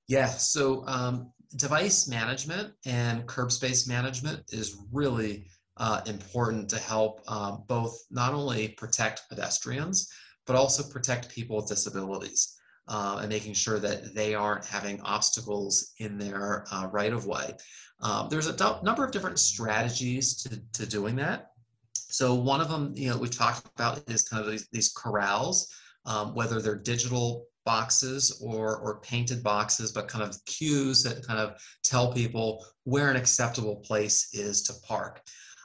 [0.08, 7.20] Yeah, so um, device management and curb space management is really uh, important to help
[7.28, 10.10] um, both not only protect pedestrians,
[10.46, 15.92] but also protect people with disabilities uh, and making sure that they aren't having obstacles
[15.98, 17.54] in their uh, right of way.
[18.00, 21.52] Um, there's a number of different strategies to, to doing that.
[21.94, 25.72] So one of them, you know, we talked about is kind of these, these corrals,
[26.04, 31.38] um, whether they're digital boxes or, or painted boxes, but kind of cues that kind
[31.38, 35.20] of tell people where an acceptable place is to park.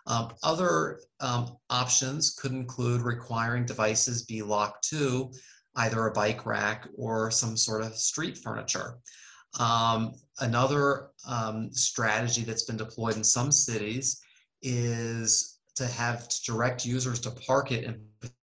[0.07, 5.31] Um, other um, options could include requiring devices be locked to
[5.75, 8.97] either a bike rack or some sort of street furniture.
[9.59, 14.21] Um, another um, strategy that's been deployed in some cities
[14.61, 18.01] is to have to direct users to park it in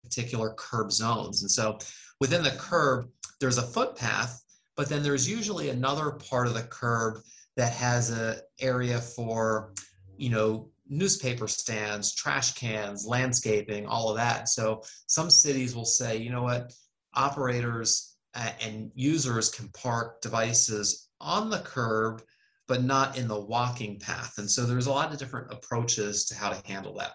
[0.04, 1.42] particular curb zones.
[1.42, 1.78] And so
[2.20, 3.08] within the curb,
[3.40, 4.42] there's a footpath,
[4.76, 7.20] but then there's usually another part of the curb
[7.58, 9.74] that has an area for,
[10.18, 14.50] you know, newspaper stands, trash cans, landscaping, all of that.
[14.50, 16.74] So some cities will say, you know what,
[17.14, 22.24] operators and users can park devices on the curb,
[22.68, 24.38] but not in the walking path.
[24.38, 27.14] And so there's a lot of different approaches to how to handle that.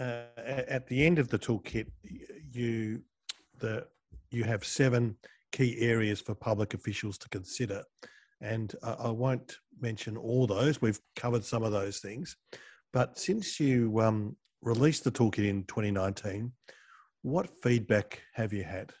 [0.00, 1.86] Uh, at the end of the toolkit,
[2.52, 3.02] you
[3.62, 3.86] the
[4.30, 5.16] you have seven
[5.52, 7.82] key areas for public officials to consider,
[8.40, 10.82] and uh, I won't mention all those.
[10.82, 12.36] We've covered some of those things,
[12.92, 16.52] but since you um, released the toolkit in 2019,
[17.22, 18.92] what feedback have you had?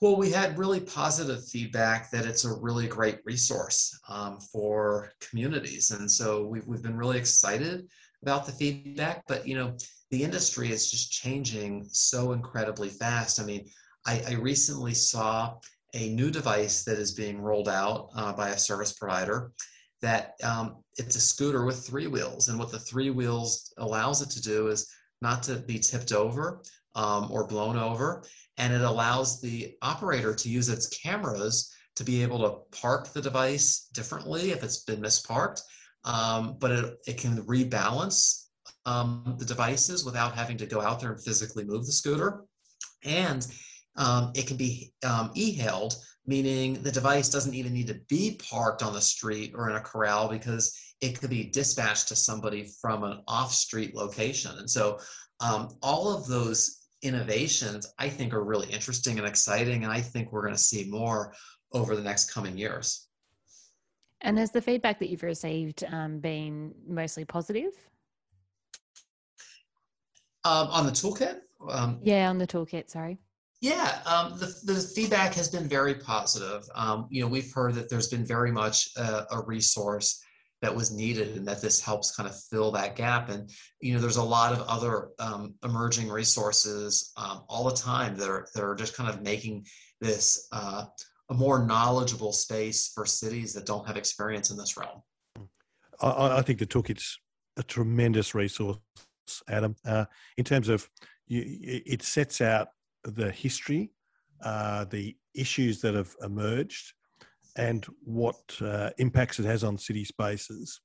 [0.00, 5.90] Well, we had really positive feedback that it's a really great resource um, for communities.
[5.90, 7.86] And so we've, we've been really excited
[8.22, 9.76] about the feedback, but you know,
[10.10, 13.40] the industry is just changing so incredibly fast.
[13.40, 13.68] I mean,
[14.06, 15.56] I, I recently saw
[15.94, 19.52] a new device that is being rolled out uh, by a service provider
[20.02, 22.48] that um, it's a scooter with three wheels.
[22.48, 26.62] And what the three wheels allows it to do is not to be tipped over
[26.94, 28.24] um, or blown over.
[28.56, 33.20] And it allows the operator to use its cameras to be able to park the
[33.20, 35.60] device differently if it's been misparked.
[36.04, 38.46] Um, but it, it can rebalance
[38.86, 42.44] um, the devices without having to go out there and physically move the scooter.
[43.04, 43.46] And
[43.96, 45.94] um, it can be um, e-hailed,
[46.26, 49.80] meaning the device doesn't even need to be parked on the street or in a
[49.80, 54.52] corral because it could be dispatched to somebody from an off-street location.
[54.58, 54.98] And so
[55.40, 59.84] um, all of those innovations, I think, are really interesting and exciting.
[59.84, 61.32] And I think we're going to see more
[61.72, 63.08] over the next coming years.
[64.20, 67.72] And has the feedback that you've received um, been mostly positive?
[70.44, 71.40] Um, on the toolkit?
[71.68, 73.18] Um, yeah, on the toolkit, sorry.
[73.60, 76.64] Yeah, um, the, the feedback has been very positive.
[76.74, 80.22] Um, you know, we've heard that there's been very much a, a, resource
[80.62, 83.28] that was needed and that this helps kind of fill that gap.
[83.28, 83.50] And,
[83.82, 88.30] you know, there's a lot of other um, emerging resources um, all the time that
[88.30, 89.66] are, that are just kind of making
[90.00, 90.86] this uh,
[91.30, 95.02] a more knowledgeable space for cities that don't have experience in this realm.
[96.00, 97.18] I, I think the toolkit's
[97.56, 98.78] a tremendous resource,
[99.48, 100.04] Adam, uh,
[100.36, 100.88] in terms of
[101.26, 102.68] you, it sets out
[103.04, 103.92] the history,
[104.44, 106.92] uh, the issues that have emerged,
[107.56, 110.80] and what uh, impacts it has on city spaces.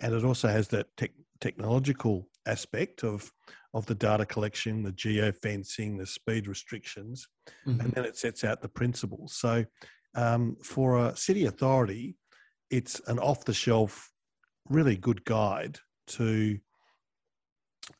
[0.00, 1.08] And it also has that te-
[1.40, 3.30] technological aspect of
[3.72, 7.28] of the data collection, the geofencing, the speed restrictions,
[7.66, 7.80] mm-hmm.
[7.80, 9.34] and then it sets out the principles.
[9.34, 9.64] So,
[10.16, 12.16] um, for a city authority,
[12.70, 14.10] it's an off the shelf,
[14.68, 15.78] really good guide
[16.08, 16.58] to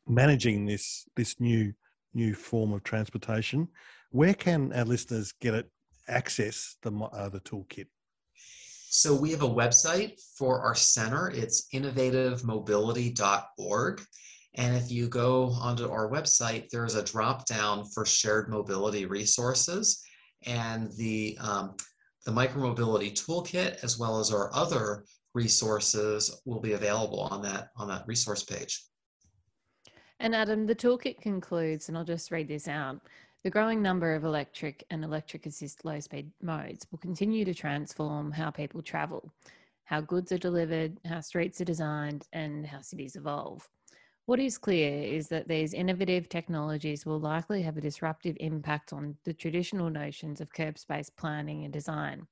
[0.07, 1.73] managing this this new
[2.15, 3.69] new form of transportation.
[4.11, 5.71] Where can our listeners get it
[6.09, 7.87] access the uh, the toolkit?
[8.93, 11.31] So we have a website for our center.
[11.31, 14.03] It's innovativemobility.org.
[14.57, 20.03] And if you go onto our website, there's a drop down for shared mobility resources.
[20.45, 21.77] And the, um,
[22.27, 27.87] the micromobility toolkit, as well as our other resources, will be available on that, on
[27.87, 28.83] that resource page.
[30.23, 33.01] And Adam, the toolkit concludes, and I'll just read this out.
[33.43, 38.31] The growing number of electric and electric assist low speed modes will continue to transform
[38.31, 39.33] how people travel,
[39.85, 43.67] how goods are delivered, how streets are designed, and how cities evolve.
[44.27, 49.17] What is clear is that these innovative technologies will likely have a disruptive impact on
[49.25, 52.27] the traditional notions of curb space planning and design.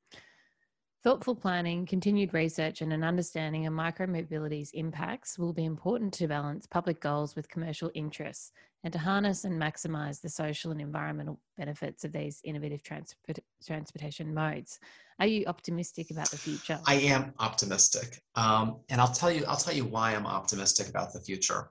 [1.04, 6.66] Thoughtful planning, continued research, and an understanding of micromobility's impacts will be important to balance
[6.66, 8.50] public goals with commercial interests
[8.82, 14.34] and to harness and maximise the social and environmental benefits of these innovative transport, transportation
[14.34, 14.80] modes.
[15.20, 16.80] Are you optimistic about the future?
[16.84, 19.44] I am optimistic, um, and I'll tell you.
[19.46, 21.68] I'll tell you why I'm optimistic about the future.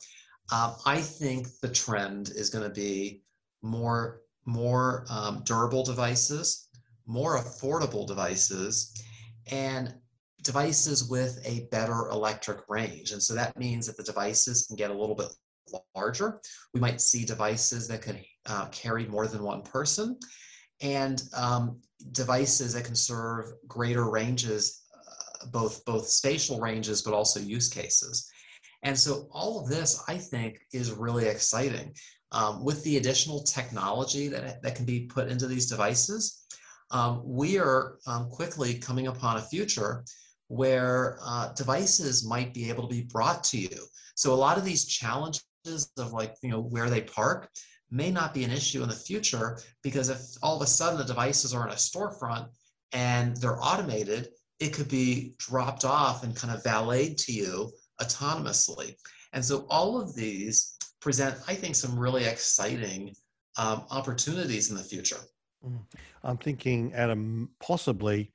[0.54, 3.24] Um, I think the trend is going to be
[3.62, 6.70] more more um, durable devices,
[7.06, 8.94] more affordable devices,
[9.52, 9.94] and
[10.42, 13.12] devices with a better electric range.
[13.12, 15.28] And so that means that the devices can get a little bit
[15.96, 16.40] larger.
[16.74, 20.18] We might see devices that could uh, carry more than one person
[20.82, 21.82] and um,
[22.12, 28.30] devices that can serve greater ranges, uh, both, both spatial ranges, but also use cases.
[28.84, 31.94] And so all of this, I think, is really exciting.
[32.32, 36.46] Um, with the additional technology that, that can be put into these devices,
[36.92, 40.04] um, we are um, quickly coming upon a future
[40.48, 43.80] where uh, devices might be able to be brought to you.
[44.16, 45.44] So a lot of these challenges
[45.98, 47.50] of like, you know, where they park
[47.92, 51.06] may not be an issue in the future because if all of a sudden the
[51.06, 52.48] devices are in a storefront
[52.94, 54.30] and they're automated,
[54.60, 57.72] it could be dropped off and kind of valeted to you
[58.02, 58.96] autonomously.
[59.34, 63.14] And so all of these present, I think, some really exciting
[63.58, 65.20] um, opportunities in the future.
[65.68, 65.80] Mm.
[66.24, 68.32] I'm thinking, Adam, possibly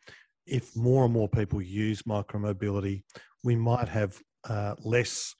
[0.46, 3.02] if more and more people use micromobility,
[3.44, 4.18] we might have
[4.48, 5.34] uh, less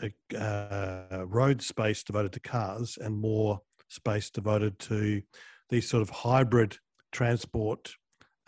[0.00, 5.22] uh, uh, road space devoted to cars and more space devoted to
[5.70, 6.76] these sort of hybrid
[7.12, 7.94] transport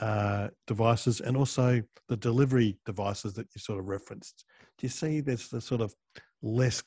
[0.00, 4.44] uh, devices and also the delivery devices that you sort of referenced.
[4.78, 5.94] Do you see there's the sort of
[6.42, 6.82] less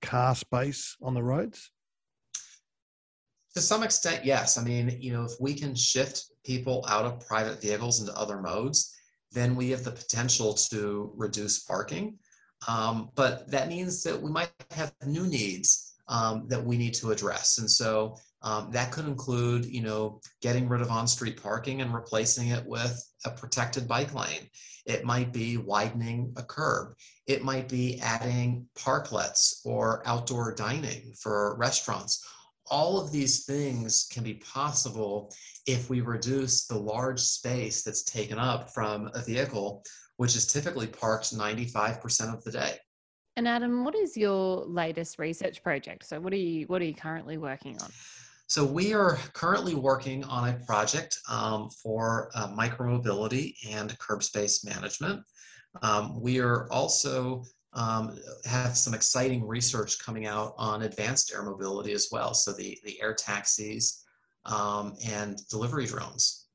[0.00, 1.70] car space on the roads?
[3.54, 4.56] To some extent, yes.
[4.56, 8.40] I mean, you know, if we can shift people out of private vehicles into other
[8.40, 8.94] modes,
[9.30, 12.18] then we have the potential to reduce parking.
[12.68, 17.10] Um, but that means that we might have new needs um, that we need to
[17.10, 17.58] address.
[17.58, 22.48] And so um, that could include, you know, getting rid of on-street parking and replacing
[22.48, 24.48] it with a protected bike lane.
[24.84, 26.94] It might be widening a curb.
[27.26, 32.26] It might be adding parklets or outdoor dining for restaurants
[32.70, 35.32] all of these things can be possible
[35.66, 39.82] if we reduce the large space that's taken up from a vehicle,
[40.16, 42.76] which is typically parked 95% of the day.
[43.36, 46.06] And Adam, what is your latest research project?
[46.06, 47.90] So what are you what are you currently working on?
[48.46, 54.62] So we are currently working on a project um, for uh, micromobility and curb space
[54.62, 55.22] management.
[55.80, 57.44] Um, we are also
[57.74, 62.34] um, have some exciting research coming out on advanced air mobility as well.
[62.34, 64.04] So the, the air taxis
[64.44, 66.46] um, and delivery drones.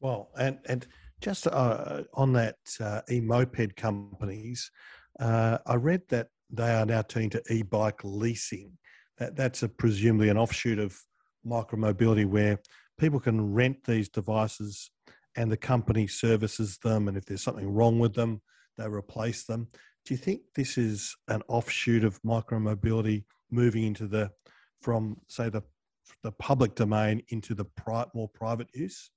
[0.00, 0.86] Well, and, and
[1.20, 4.70] just uh, on that uh, e-moped companies,
[5.18, 8.72] uh, I read that they are now turning to e-bike leasing.
[9.18, 10.96] That that's a presumably an offshoot of
[11.44, 12.60] micromobility where
[12.98, 14.90] people can rent these devices
[15.36, 18.40] and the company services them and if there's something wrong with them
[18.76, 19.68] they replace them.
[20.04, 24.30] Do you think this is an offshoot of micromobility moving into the
[24.80, 25.62] from say the
[26.22, 29.10] the public domain into the pri- more private use?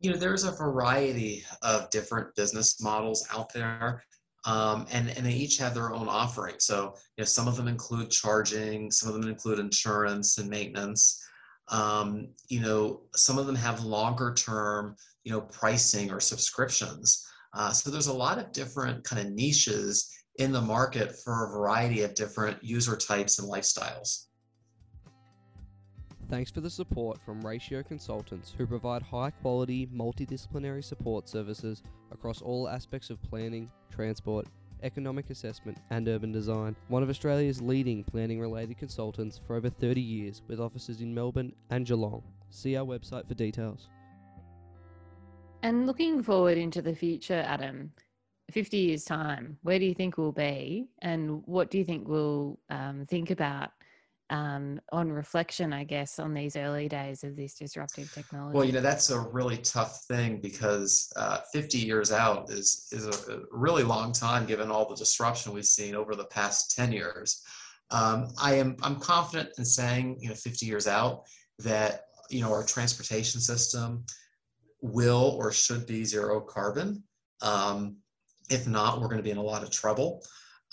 [0.00, 4.02] You know there's a variety of different business models out there
[4.46, 6.56] um, and, and they each have their own offering.
[6.58, 11.20] So you know some of them include charging some of them include insurance and maintenance.
[11.68, 17.72] Um, you know some of them have longer term you know pricing or subscriptions uh,
[17.72, 22.02] so there's a lot of different kind of niches in the market for a variety
[22.02, 24.26] of different user types and lifestyles.
[26.30, 32.42] Thanks for the support from Ratio Consultants, who provide high quality, multidisciplinary support services across
[32.42, 34.46] all aspects of planning, transport,
[34.82, 36.74] economic assessment, and urban design.
[36.88, 41.52] One of Australia's leading planning related consultants for over 30 years, with offices in Melbourne
[41.70, 42.22] and Geelong.
[42.50, 43.88] See our website for details.
[45.64, 47.90] And looking forward into the future, Adam,
[48.50, 50.90] 50 years' time, where do you think we'll be?
[51.00, 53.70] And what do you think we'll um, think about
[54.28, 58.54] um, on reflection, I guess, on these early days of this disruptive technology?
[58.54, 63.06] Well, you know, that's a really tough thing because uh, 50 years out is, is
[63.06, 67.42] a really long time given all the disruption we've seen over the past 10 years.
[67.90, 71.22] Um, I am I'm confident in saying, you know, 50 years out
[71.60, 74.04] that, you know, our transportation system,
[74.84, 77.02] will or should be zero carbon.
[77.40, 77.96] Um,
[78.50, 80.22] if not, we're going to be in a lot of trouble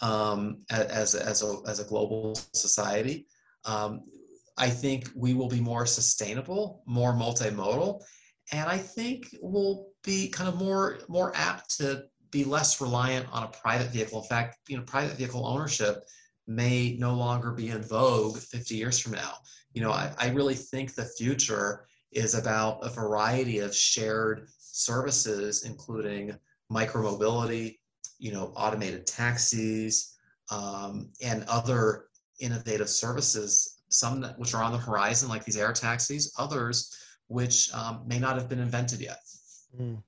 [0.01, 3.25] um, as, as, a, as a global society.
[3.63, 4.01] Um,
[4.57, 8.01] I think we will be more sustainable, more multimodal,
[8.51, 13.43] and I think we'll be kind of more more apt to be less reliant on
[13.43, 14.21] a private vehicle.
[14.21, 16.03] In fact, you know, private vehicle ownership
[16.47, 19.35] may no longer be in vogue 50 years from now.
[19.73, 25.63] You know, I, I really think the future is about a variety of shared services,
[25.63, 26.35] including
[26.71, 27.77] micromobility,
[28.19, 30.17] you know, automated taxis,
[30.51, 32.05] um, and other
[32.39, 36.95] innovative services, some that, which are on the horizon, like these air taxis, others
[37.27, 39.19] which um, may not have been invented yet.
[39.79, 40.03] Mm.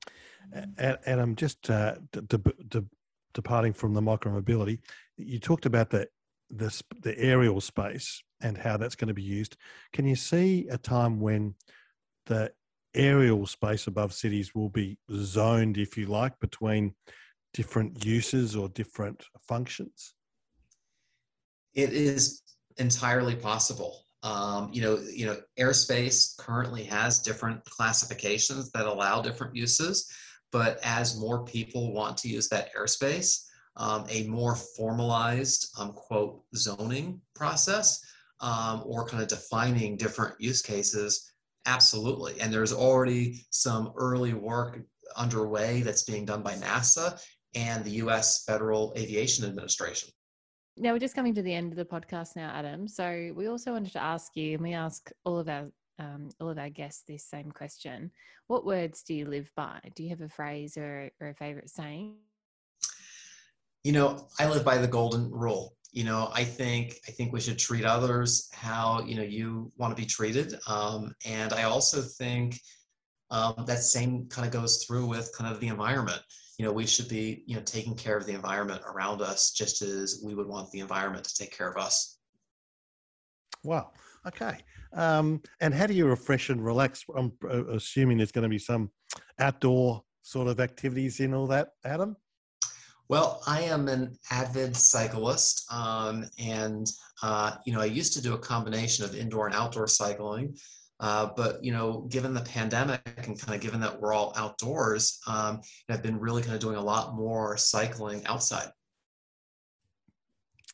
[0.51, 2.37] And, and, I'm just uh, de-
[2.67, 2.85] de-
[3.33, 4.79] departing from the micromobility.
[5.17, 6.07] You talked about the,
[6.49, 9.55] the the aerial space and how that's going to be used.
[9.93, 11.55] Can you see a time when
[12.25, 12.51] the
[12.95, 16.93] aerial space above cities will be zoned, if you like, between
[17.53, 20.13] different uses or different functions?
[21.73, 22.41] It is
[22.77, 24.05] entirely possible.
[24.21, 30.09] Um, you know, you know, airspace currently has different classifications that allow different uses,
[30.51, 33.43] but as more people want to use that airspace,
[33.75, 37.99] um, a more formalized um, quote zoning process
[38.39, 41.32] um, or kind of defining different use cases
[41.65, 42.39] Absolutely.
[42.41, 44.79] And there's already some early work
[45.15, 47.21] underway that's being done by NASA
[47.55, 50.09] and the US Federal Aviation Administration.
[50.75, 52.87] Now we're just coming to the end of the podcast now, Adam.
[52.87, 56.49] So we also wanted to ask you, and we ask all of our um, all
[56.49, 58.09] of our guests this same question:
[58.47, 59.79] What words do you live by?
[59.95, 62.15] Do you have a phrase or, or a favorite saying?
[63.83, 67.39] You know, I live by the golden rule you know i think i think we
[67.39, 70.55] should treat others how you know you want to be treated.
[70.67, 72.59] Um, and i also think
[73.33, 76.21] um, that same kind of goes through with kind of the environment.
[76.59, 79.81] You know we should be you know taking care of the environment around us just
[79.81, 82.19] as we would want the environment to take care of us.
[83.63, 83.91] Wow.
[84.27, 84.57] Okay.
[84.93, 87.03] Um, and how do you refresh and relax?
[87.15, 88.91] I'm uh, assuming there's going to be some
[89.39, 92.15] outdoor sort of activities in all that adam
[93.13, 96.89] well, I am an avid cyclist, um, and
[97.21, 100.57] uh, you know I used to do a combination of indoor and outdoor cycling.
[100.99, 105.19] Uh, but you know, given the pandemic and kind of given that we're all outdoors,
[105.27, 105.61] um,
[105.91, 108.69] I've been really kind of doing a lot more cycling outside.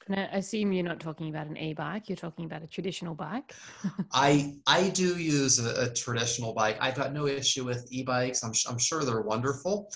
[0.07, 2.07] And I assume you're not talking about an e-bike.
[2.07, 3.53] You're talking about a traditional bike.
[4.13, 6.77] I I do use a, a, traditional bike.
[6.79, 8.45] I've got no issue with e-bikes.
[8.45, 9.91] I'm I'm sure they're wonderful.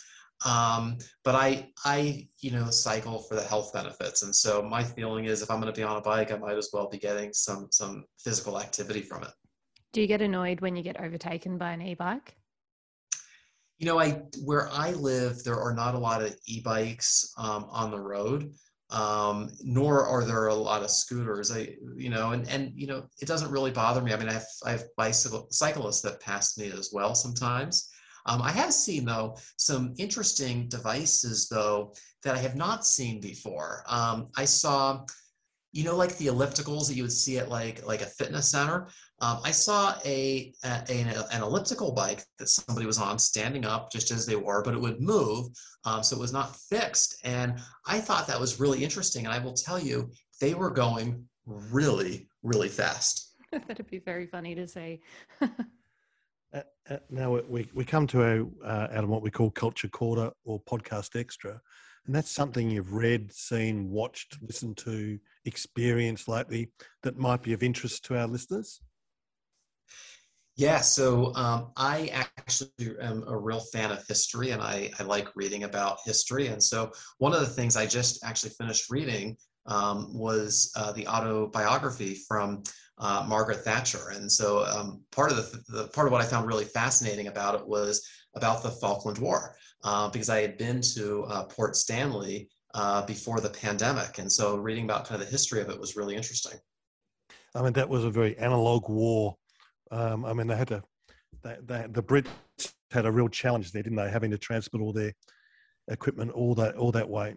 [0.45, 4.23] Um, but I, I, you know, cycle for the health benefits.
[4.23, 6.57] And so my feeling is if I'm going to be on a bike, I might
[6.57, 9.31] as well be getting some, some physical activity from it.
[9.93, 12.35] Do you get annoyed when you get overtaken by an e-bike?
[13.77, 17.91] You know, I, where I live, there are not a lot of e-bikes um, on
[17.91, 18.51] the road.
[18.89, 21.51] Um, nor are there a lot of scooters.
[21.51, 24.13] I, you know, and and you know, it doesn't really bother me.
[24.13, 27.89] I mean, I have I have bicycle cyclists that pass me as well sometimes,
[28.26, 31.93] Um, I have seen though some interesting devices though
[32.24, 33.84] that I have not seen before.
[33.88, 35.05] Um, I saw,
[35.71, 38.88] you know, like the ellipticals that you would see at like like a fitness center.
[39.19, 43.91] Um, I saw a, a an, an, elliptical bike that somebody was on standing up
[43.91, 45.47] just as they were, but it would move,
[45.86, 47.21] um, so it was not fixed.
[47.24, 49.26] And I thought that was really interesting.
[49.26, 50.11] And I will tell you,
[50.41, 53.36] they were going really, really fast.
[53.51, 55.01] That'd be very funny to see.
[56.53, 59.87] uh, uh, now we, we come to our, uh, out of what we call culture
[59.87, 61.59] quarter or podcast extra.
[62.05, 66.69] And that's something you've read, seen, watched, listened to, experienced lately
[67.03, 68.81] that might be of interest to our listeners?
[70.55, 72.69] Yeah, so um, I actually
[73.01, 76.47] am a real fan of history and I, I, like reading about history.
[76.47, 79.35] And so one of the things I just actually finished reading
[79.66, 82.64] um, was uh, the autobiography from
[82.97, 84.09] uh, Margaret Thatcher.
[84.09, 87.55] And so um, part of the, the, part of what I found really fascinating about
[87.55, 92.49] it was about the Falkland War, uh, because I had been to uh, Port Stanley
[92.74, 94.18] uh, before the pandemic.
[94.20, 96.59] And so reading about kind of the history of it was really interesting.
[97.55, 99.38] I mean, that was a very analog war.
[99.91, 100.82] Um, I mean, they had to,
[101.43, 102.28] they, they, the Brits
[102.91, 104.09] had a real challenge there, didn't they?
[104.09, 105.14] Having to transport all their
[105.89, 107.36] equipment all that all that way.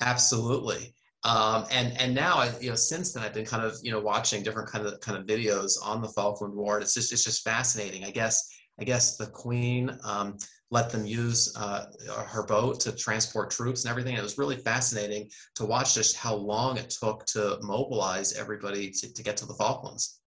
[0.00, 0.94] Absolutely.
[1.26, 4.00] Um, and and now I, you know since then I've been kind of you know
[4.00, 6.76] watching different kind of kind of videos on the Falkland War.
[6.76, 8.04] And it's just it's just fascinating.
[8.04, 8.48] I guess
[8.80, 10.36] I guess the Queen um,
[10.70, 11.86] let them use uh,
[12.28, 14.16] her boat to transport troops and everything.
[14.16, 19.12] it was really fascinating to watch just how long it took to mobilize everybody to,
[19.12, 20.20] to get to the Falklands.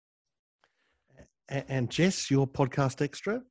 [1.48, 3.42] And Jess, your podcast extra?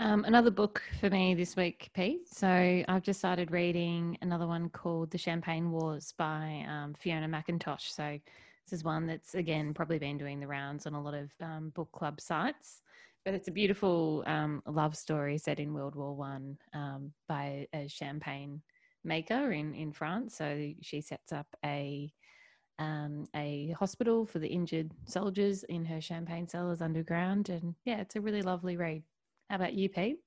[0.00, 2.26] Um, another book for me this week, Pete.
[2.26, 2.48] So
[2.88, 7.92] I've just started reading another one called The Champagne Wars by um, Fiona McIntosh.
[7.92, 8.18] So
[8.64, 11.70] this is one that's, again, probably been doing the rounds on a lot of um,
[11.74, 12.80] book club sites
[13.24, 17.86] but it's a beautiful um, love story set in World War One um, by a
[17.86, 18.62] champagne
[19.04, 20.36] maker in in France.
[20.36, 22.10] So she sets up a
[22.78, 28.16] um, a hospital for the injured soldiers in her champagne cellars underground, and yeah, it's
[28.16, 29.02] a really lovely read.
[29.50, 30.18] How about you, Pete?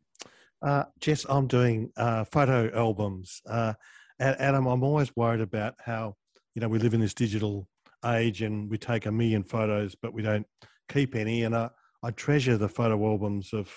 [0.61, 3.41] Uh, Jess, I'm doing uh, photo albums.
[3.49, 3.73] Uh,
[4.19, 6.17] Adam, I'm always worried about how
[6.55, 7.69] you know we live in this digital
[8.05, 10.45] age and we take a million photos, but we don't
[10.89, 11.43] keep any.
[11.43, 11.69] And uh,
[12.03, 13.71] I treasure the photo albums of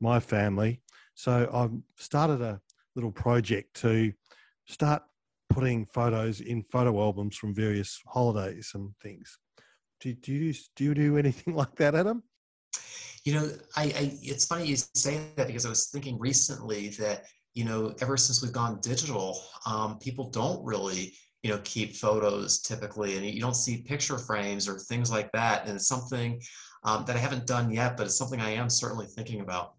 [0.00, 0.82] my family.
[1.14, 2.60] So I've started a
[2.94, 4.12] little project to
[4.66, 5.02] start
[5.48, 9.38] putting photos in photo albums from various holidays and things.
[10.00, 12.22] Do, do you do you do anything like that, Adam?
[13.24, 17.24] You know, I, I it's funny you say that because I was thinking recently that
[17.54, 21.12] you know ever since we've gone digital, um, people don't really
[21.42, 25.66] you know keep photos typically, and you don't see picture frames or things like that.
[25.66, 26.40] And it's something
[26.84, 29.74] um, that I haven't done yet, but it's something I am certainly thinking about.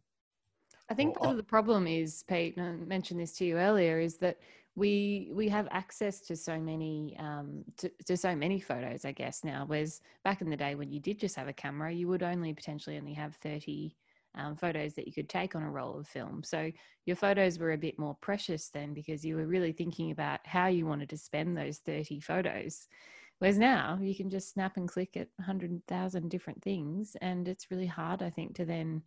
[0.90, 4.00] I think part of the problem is, Pete, and I mentioned this to you earlier,
[4.00, 4.38] is that
[4.76, 9.44] we we have access to so many um, to, to so many photos, I guess
[9.44, 9.66] now.
[9.68, 12.54] Whereas back in the day when you did just have a camera, you would only
[12.54, 13.96] potentially only have thirty
[14.36, 16.44] um, photos that you could take on a roll of film.
[16.44, 16.72] So
[17.06, 20.68] your photos were a bit more precious then because you were really thinking about how
[20.68, 22.88] you wanted to spend those 30 photos.
[23.40, 27.16] Whereas now you can just snap and click at 100,000 different things.
[27.22, 29.02] And it's really hard, I think, to then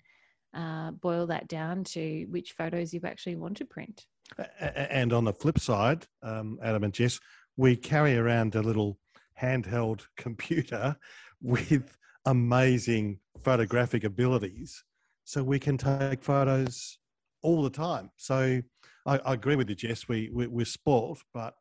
[0.54, 4.06] uh, boil that down to which photos you actually want to print.
[4.58, 7.20] And on the flip side, um, Adam and Jess,
[7.56, 8.98] we carry around a little
[9.40, 10.96] handheld computer
[11.40, 11.96] with
[12.26, 14.82] amazing photographic abilities.
[15.24, 16.98] So we can take photos
[17.42, 18.10] all the time.
[18.16, 18.62] So
[19.06, 20.08] I, I agree with you, Jess.
[20.08, 21.54] We, we, we're spoiled, but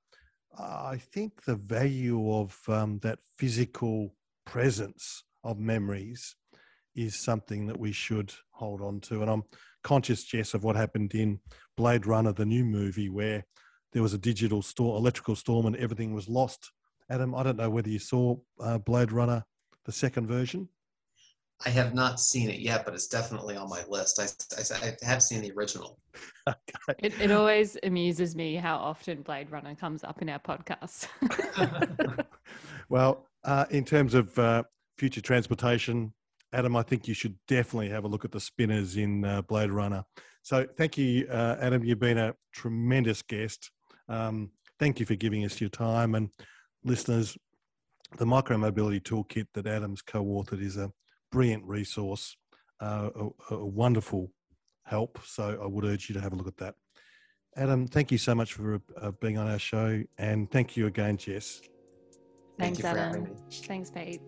[0.57, 4.13] I think the value of um, that physical
[4.45, 6.35] presence of memories
[6.95, 9.21] is something that we should hold on to.
[9.21, 9.43] And I'm
[9.83, 11.39] conscious, Jess, of what happened in
[11.77, 13.45] Blade Runner, the new movie, where
[13.91, 16.71] there was a digital storm, electrical storm, and everything was lost.
[17.09, 19.43] Adam, I don't know whether you saw uh, Blade Runner,
[19.85, 20.67] the second version.
[21.65, 24.19] I have not seen it yet, but it's definitely on my list.
[24.19, 24.25] I,
[24.59, 25.97] I, I have seen the original.
[26.49, 26.95] okay.
[26.99, 31.07] it, it always amuses me how often Blade Runner comes up in our podcast.
[32.89, 34.63] well, uh, in terms of uh,
[34.97, 36.13] future transportation,
[36.53, 39.71] Adam, I think you should definitely have a look at the spinners in uh, Blade
[39.71, 40.05] Runner.
[40.43, 41.83] So, thank you, uh, Adam.
[41.83, 43.71] You've been a tremendous guest.
[44.07, 46.15] Um, thank you for giving us your time.
[46.15, 46.29] And
[46.83, 47.37] listeners,
[48.17, 50.91] the Micromobility Toolkit that Adam's co authored is a
[51.31, 52.35] brilliant resource,
[52.79, 54.31] uh, a, a, wonderful
[54.85, 55.19] help.
[55.25, 56.75] So I would urge you to have a look at that.
[57.55, 61.17] Adam, thank you so much for uh, being on our show, and thank you again,
[61.17, 61.61] Jess.
[62.59, 63.35] Thanks, thank Adam.
[63.49, 64.21] Thanks, Pete.